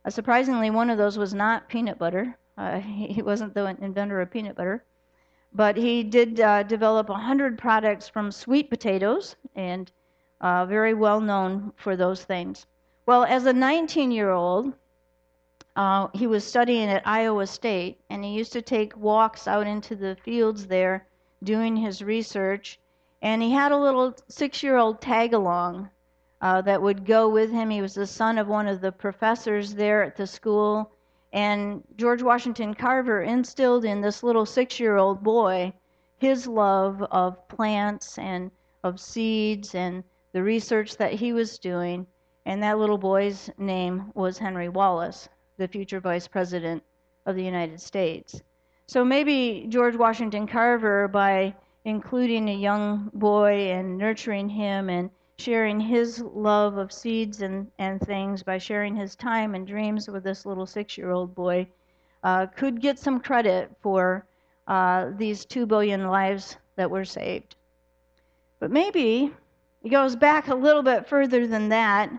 Uh, 0.04 0.10
surprisingly, 0.10 0.68
one 0.68 0.90
of 0.90 0.98
those 0.98 1.16
was 1.16 1.32
not 1.32 1.68
peanut 1.68 1.98
butter. 1.98 2.36
Uh, 2.58 2.80
he 2.80 3.22
wasn't 3.22 3.54
the 3.54 3.76
inventor 3.80 4.20
of 4.20 4.30
peanut 4.30 4.56
butter. 4.56 4.84
But 5.52 5.76
he 5.76 6.02
did 6.02 6.40
uh, 6.40 6.64
develop 6.64 7.08
100 7.08 7.58
products 7.58 8.08
from 8.08 8.32
sweet 8.32 8.70
potatoes, 8.70 9.36
and 9.54 9.90
uh, 10.40 10.66
very 10.66 10.94
well 10.94 11.20
known 11.20 11.72
for 11.76 11.94
those 11.96 12.24
things. 12.24 12.66
Well, 13.06 13.22
as 13.24 13.46
a 13.46 13.52
19 13.52 14.10
year 14.10 14.30
old, 14.30 14.72
uh, 15.76 16.08
he 16.12 16.26
was 16.26 16.44
studying 16.44 16.88
at 16.88 17.06
Iowa 17.06 17.46
State, 17.46 18.00
and 18.10 18.24
he 18.24 18.32
used 18.32 18.52
to 18.54 18.62
take 18.62 18.96
walks 18.96 19.46
out 19.46 19.68
into 19.68 19.94
the 19.94 20.16
fields 20.16 20.66
there 20.66 21.06
doing 21.44 21.76
his 21.76 22.02
research. 22.02 22.80
And 23.22 23.42
he 23.42 23.52
had 23.52 23.70
a 23.70 23.76
little 23.76 24.16
six 24.28 24.60
year 24.60 24.76
old 24.76 25.00
tag 25.00 25.34
along 25.34 25.90
uh, 26.40 26.60
that 26.62 26.82
would 26.82 27.04
go 27.04 27.28
with 27.28 27.50
him. 27.50 27.70
He 27.70 27.82
was 27.82 27.94
the 27.94 28.06
son 28.06 28.38
of 28.38 28.48
one 28.48 28.66
of 28.66 28.80
the 28.80 28.92
professors 28.92 29.74
there 29.74 30.02
at 30.02 30.16
the 30.16 30.26
school. 30.26 30.90
And 31.32 31.82
George 31.96 32.22
Washington 32.22 32.74
Carver 32.74 33.22
instilled 33.22 33.84
in 33.84 34.00
this 34.00 34.22
little 34.22 34.46
six 34.46 34.80
year 34.80 34.96
old 34.96 35.22
boy 35.22 35.72
his 36.20 36.46
love 36.46 37.02
of 37.10 37.48
plants 37.48 38.18
and 38.18 38.50
of 38.84 39.00
seeds 39.00 39.74
and 39.74 40.04
the 40.32 40.42
research 40.42 40.96
that 40.98 41.14
he 41.14 41.32
was 41.32 41.58
doing, 41.58 42.06
and 42.46 42.62
that 42.62 42.78
little 42.78 42.98
boy's 42.98 43.50
name 43.58 44.12
was 44.14 44.38
Henry 44.38 44.68
Wallace, 44.68 45.28
the 45.56 45.66
future 45.66 45.98
vice 45.98 46.28
president 46.28 46.82
of 47.26 47.36
the 47.36 47.42
United 47.42 47.80
States. 47.80 48.40
So 48.86 49.04
maybe 49.04 49.66
George 49.68 49.96
Washington 49.96 50.46
Carver, 50.46 51.08
by 51.08 51.54
including 51.84 52.48
a 52.48 52.54
young 52.54 53.10
boy 53.14 53.70
and 53.70 53.96
nurturing 53.96 54.48
him 54.48 54.90
and 54.90 55.10
sharing 55.40 55.80
his 55.80 56.20
love 56.20 56.76
of 56.76 56.92
seeds 56.92 57.42
and, 57.42 57.70
and 57.78 58.00
things, 58.00 58.42
by 58.42 58.58
sharing 58.58 58.94
his 58.94 59.16
time 59.16 59.54
and 59.54 59.66
dreams 59.66 60.08
with 60.08 60.22
this 60.22 60.44
little 60.44 60.66
six 60.66 60.98
year 60.98 61.10
old 61.10 61.34
boy, 61.34 61.66
uh, 62.22 62.46
could 62.46 62.80
get 62.80 62.98
some 62.98 63.18
credit 63.18 63.70
for 63.80 64.26
uh, 64.68 65.10
these 65.16 65.44
two 65.44 65.66
billion 65.66 66.08
lives 66.08 66.56
that 66.76 66.90
were 66.90 67.04
saved. 67.04 67.56
But 68.58 68.70
maybe 68.70 69.32
it 69.82 69.88
goes 69.88 70.14
back 70.14 70.48
a 70.48 70.54
little 70.54 70.82
bit 70.82 71.08
further 71.08 71.46
than 71.46 71.70
that 71.70 72.10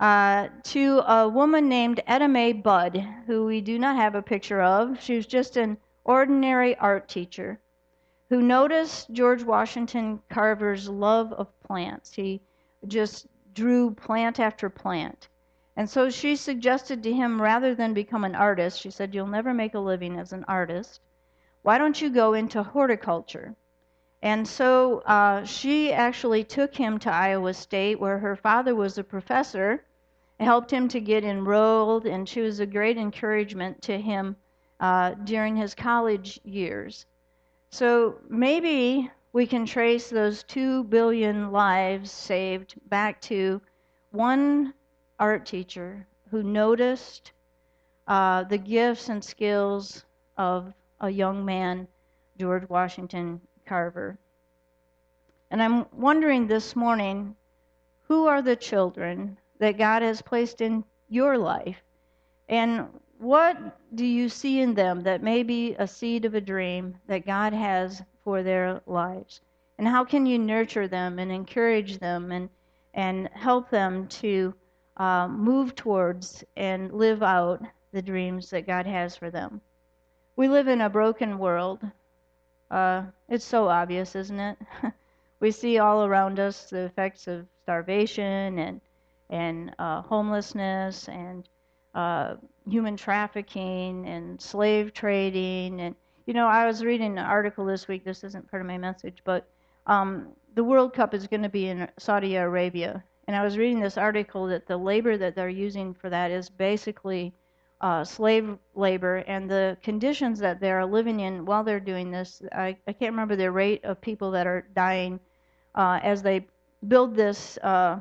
uh, 0.00 0.48
to 0.62 1.00
a 1.06 1.28
woman 1.28 1.68
named 1.68 2.00
Etta 2.06 2.26
Mae 2.26 2.54
Budd, 2.54 3.06
who 3.26 3.44
we 3.44 3.60
do 3.60 3.78
not 3.78 3.96
have 3.96 4.14
a 4.14 4.22
picture 4.22 4.62
of. 4.62 5.00
She 5.02 5.16
was 5.16 5.26
just 5.26 5.58
an 5.58 5.76
ordinary 6.04 6.74
art 6.76 7.06
teacher 7.06 7.60
who 8.30 8.40
noticed 8.40 9.10
George 9.12 9.42
Washington 9.42 10.20
Carver's 10.30 10.88
love 10.88 11.32
of 11.34 11.48
plants. 11.70 12.12
He 12.12 12.40
just 12.88 13.28
drew 13.54 13.92
plant 13.92 14.40
after 14.40 14.68
plant. 14.68 15.28
And 15.76 15.88
so 15.88 16.10
she 16.10 16.34
suggested 16.34 17.00
to 17.04 17.12
him 17.12 17.40
rather 17.40 17.76
than 17.76 17.94
become 17.94 18.24
an 18.24 18.34
artist, 18.34 18.80
she 18.80 18.90
said, 18.90 19.14
You'll 19.14 19.28
never 19.28 19.54
make 19.54 19.74
a 19.74 19.78
living 19.78 20.18
as 20.18 20.32
an 20.32 20.44
artist. 20.48 21.00
Why 21.62 21.78
don't 21.78 22.02
you 22.02 22.10
go 22.10 22.34
into 22.34 22.64
horticulture? 22.64 23.54
And 24.20 24.48
so 24.48 24.98
uh, 25.06 25.44
she 25.44 25.92
actually 25.92 26.42
took 26.42 26.74
him 26.74 26.98
to 26.98 27.12
Iowa 27.12 27.54
State, 27.54 28.00
where 28.00 28.18
her 28.18 28.34
father 28.34 28.74
was 28.74 28.98
a 28.98 29.04
professor, 29.04 29.84
helped 30.40 30.72
him 30.72 30.88
to 30.88 31.00
get 31.00 31.22
enrolled, 31.22 32.04
and 32.04 32.28
she 32.28 32.40
was 32.40 32.58
a 32.58 32.66
great 32.66 32.98
encouragement 32.98 33.80
to 33.82 33.96
him 33.96 34.34
uh, 34.80 35.10
during 35.22 35.54
his 35.54 35.76
college 35.76 36.40
years. 36.42 37.06
So 37.70 38.16
maybe 38.28 39.08
we 39.32 39.46
can 39.46 39.64
trace 39.64 40.10
those 40.10 40.42
two 40.42 40.84
billion 40.84 41.52
lives 41.52 42.10
saved 42.10 42.74
back 42.88 43.20
to 43.20 43.60
one 44.10 44.74
art 45.18 45.46
teacher 45.46 46.06
who 46.30 46.42
noticed 46.42 47.32
uh, 48.08 48.42
the 48.44 48.58
gifts 48.58 49.08
and 49.08 49.22
skills 49.22 50.04
of 50.36 50.72
a 51.00 51.10
young 51.10 51.44
man, 51.44 51.86
George 52.38 52.68
Washington 52.68 53.40
Carver. 53.66 54.18
And 55.50 55.62
I'm 55.62 55.86
wondering 55.92 56.46
this 56.46 56.74
morning 56.74 57.36
who 58.08 58.26
are 58.26 58.42
the 58.42 58.56
children 58.56 59.38
that 59.60 59.78
God 59.78 60.02
has 60.02 60.22
placed 60.22 60.60
in 60.60 60.84
your 61.08 61.38
life? 61.38 61.82
And 62.48 62.88
what 63.18 63.56
do 63.94 64.04
you 64.04 64.28
see 64.28 64.60
in 64.60 64.74
them 64.74 65.02
that 65.02 65.22
may 65.22 65.42
be 65.42 65.74
a 65.78 65.86
seed 65.86 66.24
of 66.24 66.34
a 66.34 66.40
dream 66.40 66.96
that 67.06 67.26
God 67.26 67.52
has 67.52 68.02
for 68.30 68.44
their 68.44 68.80
lives? 68.86 69.40
And 69.76 69.88
how 69.88 70.04
can 70.04 70.24
you 70.24 70.38
nurture 70.38 70.86
them 70.86 71.18
and 71.18 71.32
encourage 71.32 71.98
them 71.98 72.30
and, 72.30 72.48
and 72.94 73.28
help 73.32 73.70
them 73.70 74.06
to 74.22 74.54
uh, 74.98 75.26
move 75.26 75.74
towards 75.74 76.44
and 76.56 76.92
live 76.92 77.24
out 77.24 77.60
the 77.90 78.00
dreams 78.00 78.48
that 78.50 78.68
God 78.68 78.86
has 78.86 79.16
for 79.16 79.30
them? 79.30 79.60
We 80.36 80.46
live 80.46 80.68
in 80.68 80.80
a 80.80 80.88
broken 80.88 81.40
world. 81.40 81.80
Uh, 82.70 83.02
it's 83.28 83.44
so 83.44 83.66
obvious, 83.66 84.14
isn't 84.14 84.38
it? 84.38 84.58
we 85.40 85.50
see 85.50 85.80
all 85.80 86.04
around 86.04 86.38
us 86.38 86.70
the 86.70 86.84
effects 86.84 87.26
of 87.26 87.48
starvation 87.64 88.60
and 88.60 88.80
and 89.28 89.74
uh, 89.80 90.02
homelessness 90.02 91.08
and 91.08 91.48
uh, 91.96 92.34
human 92.68 92.96
trafficking 92.96 94.06
and 94.06 94.40
slave 94.40 94.92
trading 94.92 95.80
and 95.80 95.96
you 96.30 96.34
know 96.34 96.46
I 96.46 96.64
was 96.64 96.84
reading 96.84 97.18
an 97.18 97.24
article 97.24 97.64
this 97.64 97.88
week. 97.88 98.04
This 98.04 98.22
isn't 98.22 98.48
part 98.48 98.62
of 98.62 98.68
my 98.68 98.78
message, 98.78 99.18
but 99.24 99.48
um, 99.88 100.28
the 100.54 100.62
World 100.62 100.94
Cup 100.94 101.12
is 101.12 101.26
going 101.26 101.42
to 101.42 101.48
be 101.48 101.66
in 101.66 101.88
Saudi 101.98 102.36
Arabia, 102.36 103.02
and 103.26 103.34
I 103.34 103.42
was 103.42 103.58
reading 103.58 103.80
this 103.80 103.98
article 103.98 104.46
that 104.46 104.68
the 104.68 104.76
labor 104.76 105.18
that 105.18 105.34
they're 105.34 105.48
using 105.48 105.92
for 105.92 106.08
that 106.08 106.30
is 106.30 106.48
basically 106.48 107.34
uh, 107.80 108.04
slave 108.04 108.56
labor 108.76 109.24
and 109.26 109.50
the 109.50 109.76
conditions 109.82 110.38
that 110.38 110.60
they're 110.60 110.86
living 110.86 111.18
in 111.18 111.44
while 111.44 111.64
they're 111.64 111.80
doing 111.80 112.12
this. 112.12 112.40
I, 112.52 112.76
I 112.86 112.92
can't 112.92 113.10
remember 113.10 113.34
the 113.34 113.50
rate 113.50 113.84
of 113.84 114.00
people 114.00 114.30
that 114.30 114.46
are 114.46 114.68
dying 114.72 115.18
uh, 115.74 115.98
as 116.00 116.22
they 116.22 116.46
build 116.86 117.16
this 117.16 117.58
uh, 117.58 117.98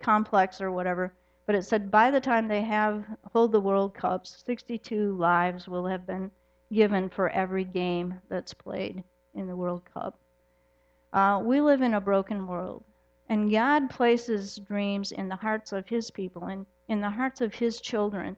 complex 0.00 0.60
or 0.60 0.70
whatever. 0.70 1.12
But 1.46 1.56
it 1.56 1.64
said 1.64 1.90
by 1.90 2.12
the 2.12 2.20
time 2.20 2.46
they 2.46 2.62
have 2.62 3.04
hold 3.32 3.50
the 3.50 3.60
World 3.60 3.92
Cups, 3.92 4.40
62 4.46 5.16
lives 5.16 5.66
will 5.66 5.86
have 5.86 6.06
been 6.06 6.30
given 6.72 7.08
for 7.08 7.28
every 7.30 7.64
game 7.64 8.20
that's 8.28 8.54
played 8.54 9.04
in 9.34 9.46
the 9.46 9.56
World 9.56 9.82
Cup. 9.92 10.18
Uh, 11.12 11.40
we 11.44 11.60
live 11.60 11.82
in 11.82 11.94
a 11.94 12.00
broken 12.00 12.46
world, 12.46 12.82
and 13.28 13.50
God 13.50 13.90
places 13.90 14.56
dreams 14.56 15.12
in 15.12 15.28
the 15.28 15.36
hearts 15.36 15.72
of 15.72 15.86
His 15.86 16.10
people 16.10 16.44
and 16.44 16.66
in 16.88 17.00
the 17.00 17.10
hearts 17.10 17.40
of 17.40 17.54
His 17.54 17.80
children 17.80 18.36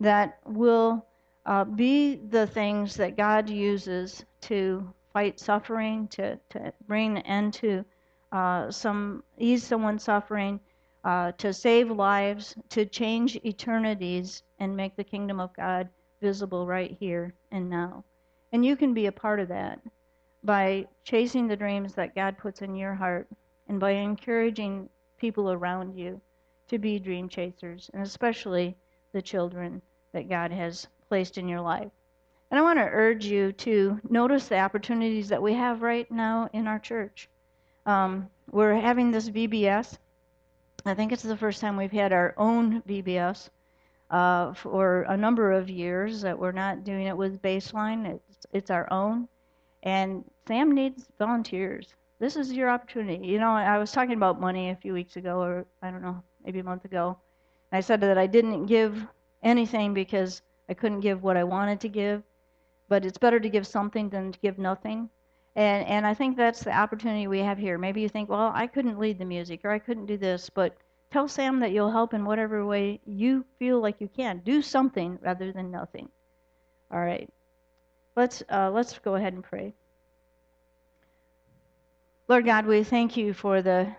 that 0.00 0.38
will 0.46 1.06
uh, 1.46 1.64
be 1.64 2.16
the 2.16 2.46
things 2.46 2.94
that 2.96 3.16
God 3.16 3.48
uses 3.48 4.24
to 4.42 4.88
fight 5.12 5.38
suffering, 5.38 6.08
to, 6.08 6.38
to 6.50 6.72
bring 6.86 7.16
an 7.16 7.22
end 7.22 7.54
to 7.54 7.84
uh, 8.32 8.70
some, 8.70 9.22
ease 9.38 9.64
someone's 9.64 10.02
suffering, 10.04 10.58
uh, 11.04 11.32
to 11.32 11.52
save 11.52 11.90
lives, 11.90 12.56
to 12.70 12.84
change 12.86 13.36
eternities, 13.44 14.42
and 14.58 14.76
make 14.76 14.96
the 14.96 15.04
kingdom 15.04 15.38
of 15.38 15.54
God 15.54 15.88
visible 16.24 16.66
right 16.66 16.96
here 16.98 17.34
and 17.50 17.68
now. 17.68 18.02
And 18.50 18.64
you 18.64 18.76
can 18.76 18.94
be 18.94 19.04
a 19.04 19.12
part 19.12 19.40
of 19.40 19.48
that 19.48 19.78
by 20.42 20.86
chasing 21.04 21.46
the 21.46 21.56
dreams 21.56 21.92
that 21.94 22.14
God 22.14 22.38
puts 22.38 22.62
in 22.62 22.74
your 22.74 22.94
heart 22.94 23.28
and 23.68 23.78
by 23.78 23.90
encouraging 23.90 24.88
people 25.18 25.52
around 25.52 25.98
you 25.98 26.18
to 26.68 26.78
be 26.78 26.98
dream 26.98 27.28
chasers, 27.28 27.90
and 27.92 28.02
especially 28.02 28.74
the 29.12 29.20
children 29.20 29.82
that 30.12 30.30
God 30.30 30.50
has 30.50 30.86
placed 31.10 31.36
in 31.36 31.46
your 31.46 31.60
life. 31.60 31.92
And 32.50 32.58
I 32.58 32.62
want 32.62 32.78
to 32.78 32.88
urge 32.88 33.26
you 33.26 33.52
to 33.52 34.00
notice 34.08 34.48
the 34.48 34.60
opportunities 34.60 35.28
that 35.28 35.42
we 35.42 35.52
have 35.52 35.82
right 35.82 36.10
now 36.10 36.48
in 36.54 36.66
our 36.66 36.78
church. 36.78 37.28
Um, 37.84 38.30
we're 38.50 38.80
having 38.80 39.10
this 39.10 39.28
VBS. 39.28 39.98
I 40.86 40.94
think 40.94 41.12
it's 41.12 41.22
the 41.22 41.36
first 41.36 41.60
time 41.60 41.76
we've 41.76 41.92
had 41.92 42.14
our 42.14 42.32
own 42.38 42.80
VBS 42.88 43.50
uh, 44.10 44.52
for 44.54 45.02
a 45.02 45.16
number 45.16 45.52
of 45.52 45.68
years 45.68 46.22
that 46.22 46.38
we're 46.38 46.52
not 46.52 46.84
doing 46.84 47.06
it 47.06 47.16
with 47.16 47.42
baseline. 47.42 48.06
It's, 48.06 48.46
it's 48.52 48.70
our 48.70 48.90
own. 48.92 49.28
And 49.82 50.24
Sam 50.46 50.72
needs 50.72 51.06
volunteers. 51.18 51.94
This 52.18 52.36
is 52.36 52.52
your 52.52 52.70
opportunity. 52.70 53.26
You 53.26 53.38
know, 53.38 53.50
I 53.50 53.78
was 53.78 53.92
talking 53.92 54.14
about 54.14 54.40
money 54.40 54.70
a 54.70 54.76
few 54.76 54.92
weeks 54.94 55.16
ago, 55.16 55.42
or 55.42 55.66
I 55.82 55.90
don't 55.90 56.02
know, 56.02 56.22
maybe 56.44 56.60
a 56.60 56.64
month 56.64 56.84
ago. 56.84 57.18
I 57.72 57.80
said 57.80 58.00
that 58.02 58.18
I 58.18 58.26
didn't 58.26 58.66
give 58.66 59.04
anything 59.42 59.94
because 59.94 60.42
I 60.68 60.74
couldn't 60.74 61.00
give 61.00 61.22
what 61.22 61.36
I 61.36 61.44
wanted 61.44 61.80
to 61.80 61.88
give, 61.88 62.22
but 62.88 63.04
it's 63.04 63.18
better 63.18 63.40
to 63.40 63.48
give 63.48 63.66
something 63.66 64.08
than 64.08 64.32
to 64.32 64.38
give 64.38 64.58
nothing. 64.58 65.10
And 65.56 65.86
and 65.86 66.06
I 66.06 66.14
think 66.14 66.36
that's 66.36 66.64
the 66.64 66.76
opportunity 66.76 67.26
we 67.26 67.40
have 67.40 67.58
here. 67.58 67.78
Maybe 67.78 68.00
you 68.00 68.08
think, 68.08 68.28
well, 68.28 68.52
I 68.54 68.66
couldn't 68.66 68.98
lead 68.98 69.18
the 69.18 69.24
music 69.24 69.60
or 69.64 69.70
I 69.70 69.78
couldn't 69.78 70.06
do 70.06 70.16
this, 70.16 70.50
but 70.50 70.76
tell 71.14 71.28
Sam 71.28 71.60
that 71.60 71.70
you'll 71.70 71.92
help 71.92 72.12
in 72.12 72.24
whatever 72.24 72.66
way 72.66 73.00
you 73.06 73.44
feel 73.60 73.80
like 73.80 74.00
you 74.00 74.08
can. 74.08 74.40
Do 74.44 74.60
something 74.60 75.16
rather 75.22 75.52
than 75.52 75.70
nothing. 75.70 76.08
All 76.90 76.98
right. 76.98 77.30
Let's 78.16 78.42
uh, 78.50 78.72
let's 78.72 78.98
go 78.98 79.14
ahead 79.14 79.32
and 79.32 79.44
pray. 79.44 79.74
Lord 82.26 82.44
God, 82.44 82.66
we 82.66 82.82
thank 82.82 83.16
you 83.16 83.32
for 83.32 83.62
the 83.62 83.94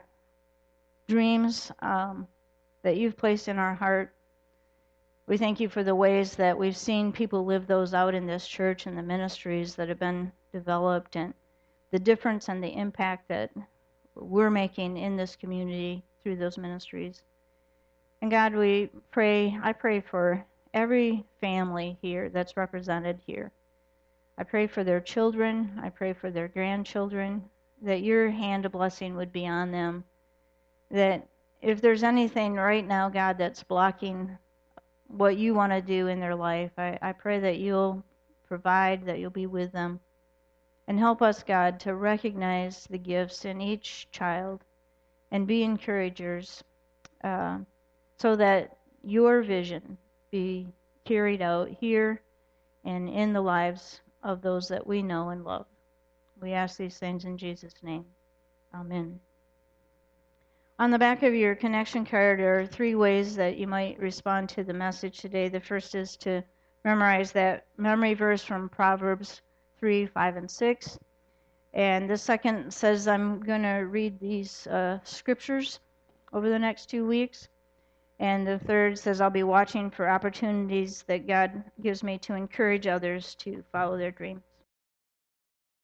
dreams 1.08 1.72
um, 1.80 2.28
that 2.84 2.98
you've 2.98 3.16
placed 3.16 3.48
in 3.48 3.60
our 3.60 3.76
heart. 3.76 4.14
We 5.26 5.38
thank 5.38 5.62
you 5.62 5.70
for 5.70 5.86
the 5.86 5.96
ways 5.96 6.36
that 6.36 6.58
we've 6.58 6.76
seen 6.76 7.14
people 7.14 7.46
live 7.46 7.66
those 7.66 7.94
out 7.94 8.14
in 8.14 8.26
this 8.26 8.46
church 8.46 8.88
and 8.88 8.98
the 8.98 9.04
ministries 9.04 9.76
that 9.76 9.88
have 9.88 10.00
been 10.00 10.34
developed 10.52 11.16
and 11.16 11.34
the 11.92 12.00
difference 12.00 12.50
and 12.50 12.62
the 12.62 12.76
impact 12.76 13.30
that 13.30 13.52
we're 14.16 14.52
making 14.52 14.98
in 14.98 15.16
this 15.16 15.38
community 15.38 16.04
through 16.26 16.36
those 16.36 16.58
ministries. 16.58 17.22
And 18.20 18.32
God, 18.32 18.56
we 18.56 18.90
pray, 19.12 19.56
I 19.62 19.74
pray 19.74 20.02
for 20.02 20.44
every 20.74 21.24
family 21.40 22.00
here 22.02 22.30
that's 22.30 22.58
represented 22.58 23.20
here. 23.28 23.52
I 24.36 24.44
pray 24.44 24.66
for 24.66 24.84
their 24.84 25.00
children, 25.00 25.80
I 25.84 25.90
pray 25.90 26.14
for 26.14 26.32
their 26.32 26.48
grandchildren, 26.48 27.44
that 27.84 28.02
your 28.02 28.32
hand 28.32 28.66
of 28.66 28.72
blessing 28.72 29.16
would 29.16 29.32
be 29.32 29.46
on 29.46 29.72
them. 29.72 30.04
That 30.90 31.28
if 31.62 31.80
there's 31.80 32.02
anything 32.02 32.56
right 32.56 32.86
now, 32.86 33.08
God, 33.08 33.38
that's 33.38 33.62
blocking 33.62 34.36
what 35.06 35.38
you 35.38 35.54
want 35.54 35.74
to 35.74 35.82
do 35.82 36.08
in 36.08 36.20
their 36.20 36.36
life, 36.36 36.72
I, 36.76 36.98
I 37.04 37.12
pray 37.12 37.40
that 37.40 37.60
you'll 37.60 38.04
provide, 38.48 39.06
that 39.06 39.20
you'll 39.20 39.30
be 39.30 39.46
with 39.46 39.72
them. 39.72 40.00
And 40.88 40.98
help 40.98 41.22
us, 41.22 41.44
God, 41.44 41.80
to 41.82 41.94
recognize 41.94 42.88
the 42.90 42.98
gifts 42.98 43.46
in 43.46 43.62
each 43.62 44.08
child 44.12 44.64
and 45.32 45.48
be 45.48 45.64
encouragers 45.64 46.64
uh, 47.24 47.60
so 48.20 48.36
that 48.36 48.78
your 49.04 49.42
vision 49.42 49.98
be 50.32 50.68
carried 51.06 51.42
out 51.42 51.70
here 51.70 52.22
and 52.84 53.10
in 53.10 53.34
the 53.34 53.42
lives 53.42 54.02
of 54.24 54.42
those 54.42 54.68
that 54.68 54.86
we 54.86 55.02
know 55.02 55.30
and 55.30 55.44
love. 55.44 55.66
We 56.42 56.54
ask 56.54 56.78
these 56.78 56.98
things 56.98 57.26
in 57.26 57.38
Jesus' 57.38 57.76
name. 57.82 58.06
Amen. 58.74 59.20
On 60.78 60.92
the 60.92 61.00
back 61.00 61.24
of 61.24 61.34
your 61.34 61.56
connection 61.56 62.06
card 62.06 62.42
are 62.42 62.66
three 62.66 62.96
ways 62.96 63.36
that 63.38 63.58
you 63.58 63.66
might 63.66 63.98
respond 63.98 64.50
to 64.50 64.64
the 64.64 64.74
message 64.74 65.20
today. 65.20 65.48
The 65.48 65.62
first 65.62 65.96
is 65.96 66.18
to 66.18 66.44
memorize 66.84 67.32
that 67.32 67.66
memory 67.78 68.14
verse 68.14 68.44
from 68.44 68.68
Proverbs 68.68 69.42
3, 69.80 70.06
5, 70.08 70.36
and 70.36 70.52
6. 70.52 71.00
And 71.76 72.10
the 72.10 72.18
second 72.18 72.74
says, 72.74 73.06
I'm 73.06 73.42
going 73.42 73.64
to 73.64 73.86
read 73.90 74.18
these 74.20 74.66
uh, 74.68 75.00
scriptures 75.04 75.82
over 76.32 76.50
the 76.50 76.58
next 76.58 76.86
two 76.90 77.06
weeks. 77.06 77.50
And 78.18 78.48
the 78.48 78.60
third 78.60 78.98
says, 78.98 79.20
I'll 79.20 79.30
be 79.30 79.44
watching 79.44 79.92
for 79.92 80.10
opportunities 80.10 81.04
that 81.08 81.28
God 81.28 81.66
gives 81.82 82.02
me 82.02 82.18
to 82.20 82.34
encourage 82.34 82.88
others 82.88 83.36
to 83.36 83.62
follow 83.74 83.98
their 83.98 84.12
dreams. 84.12 84.42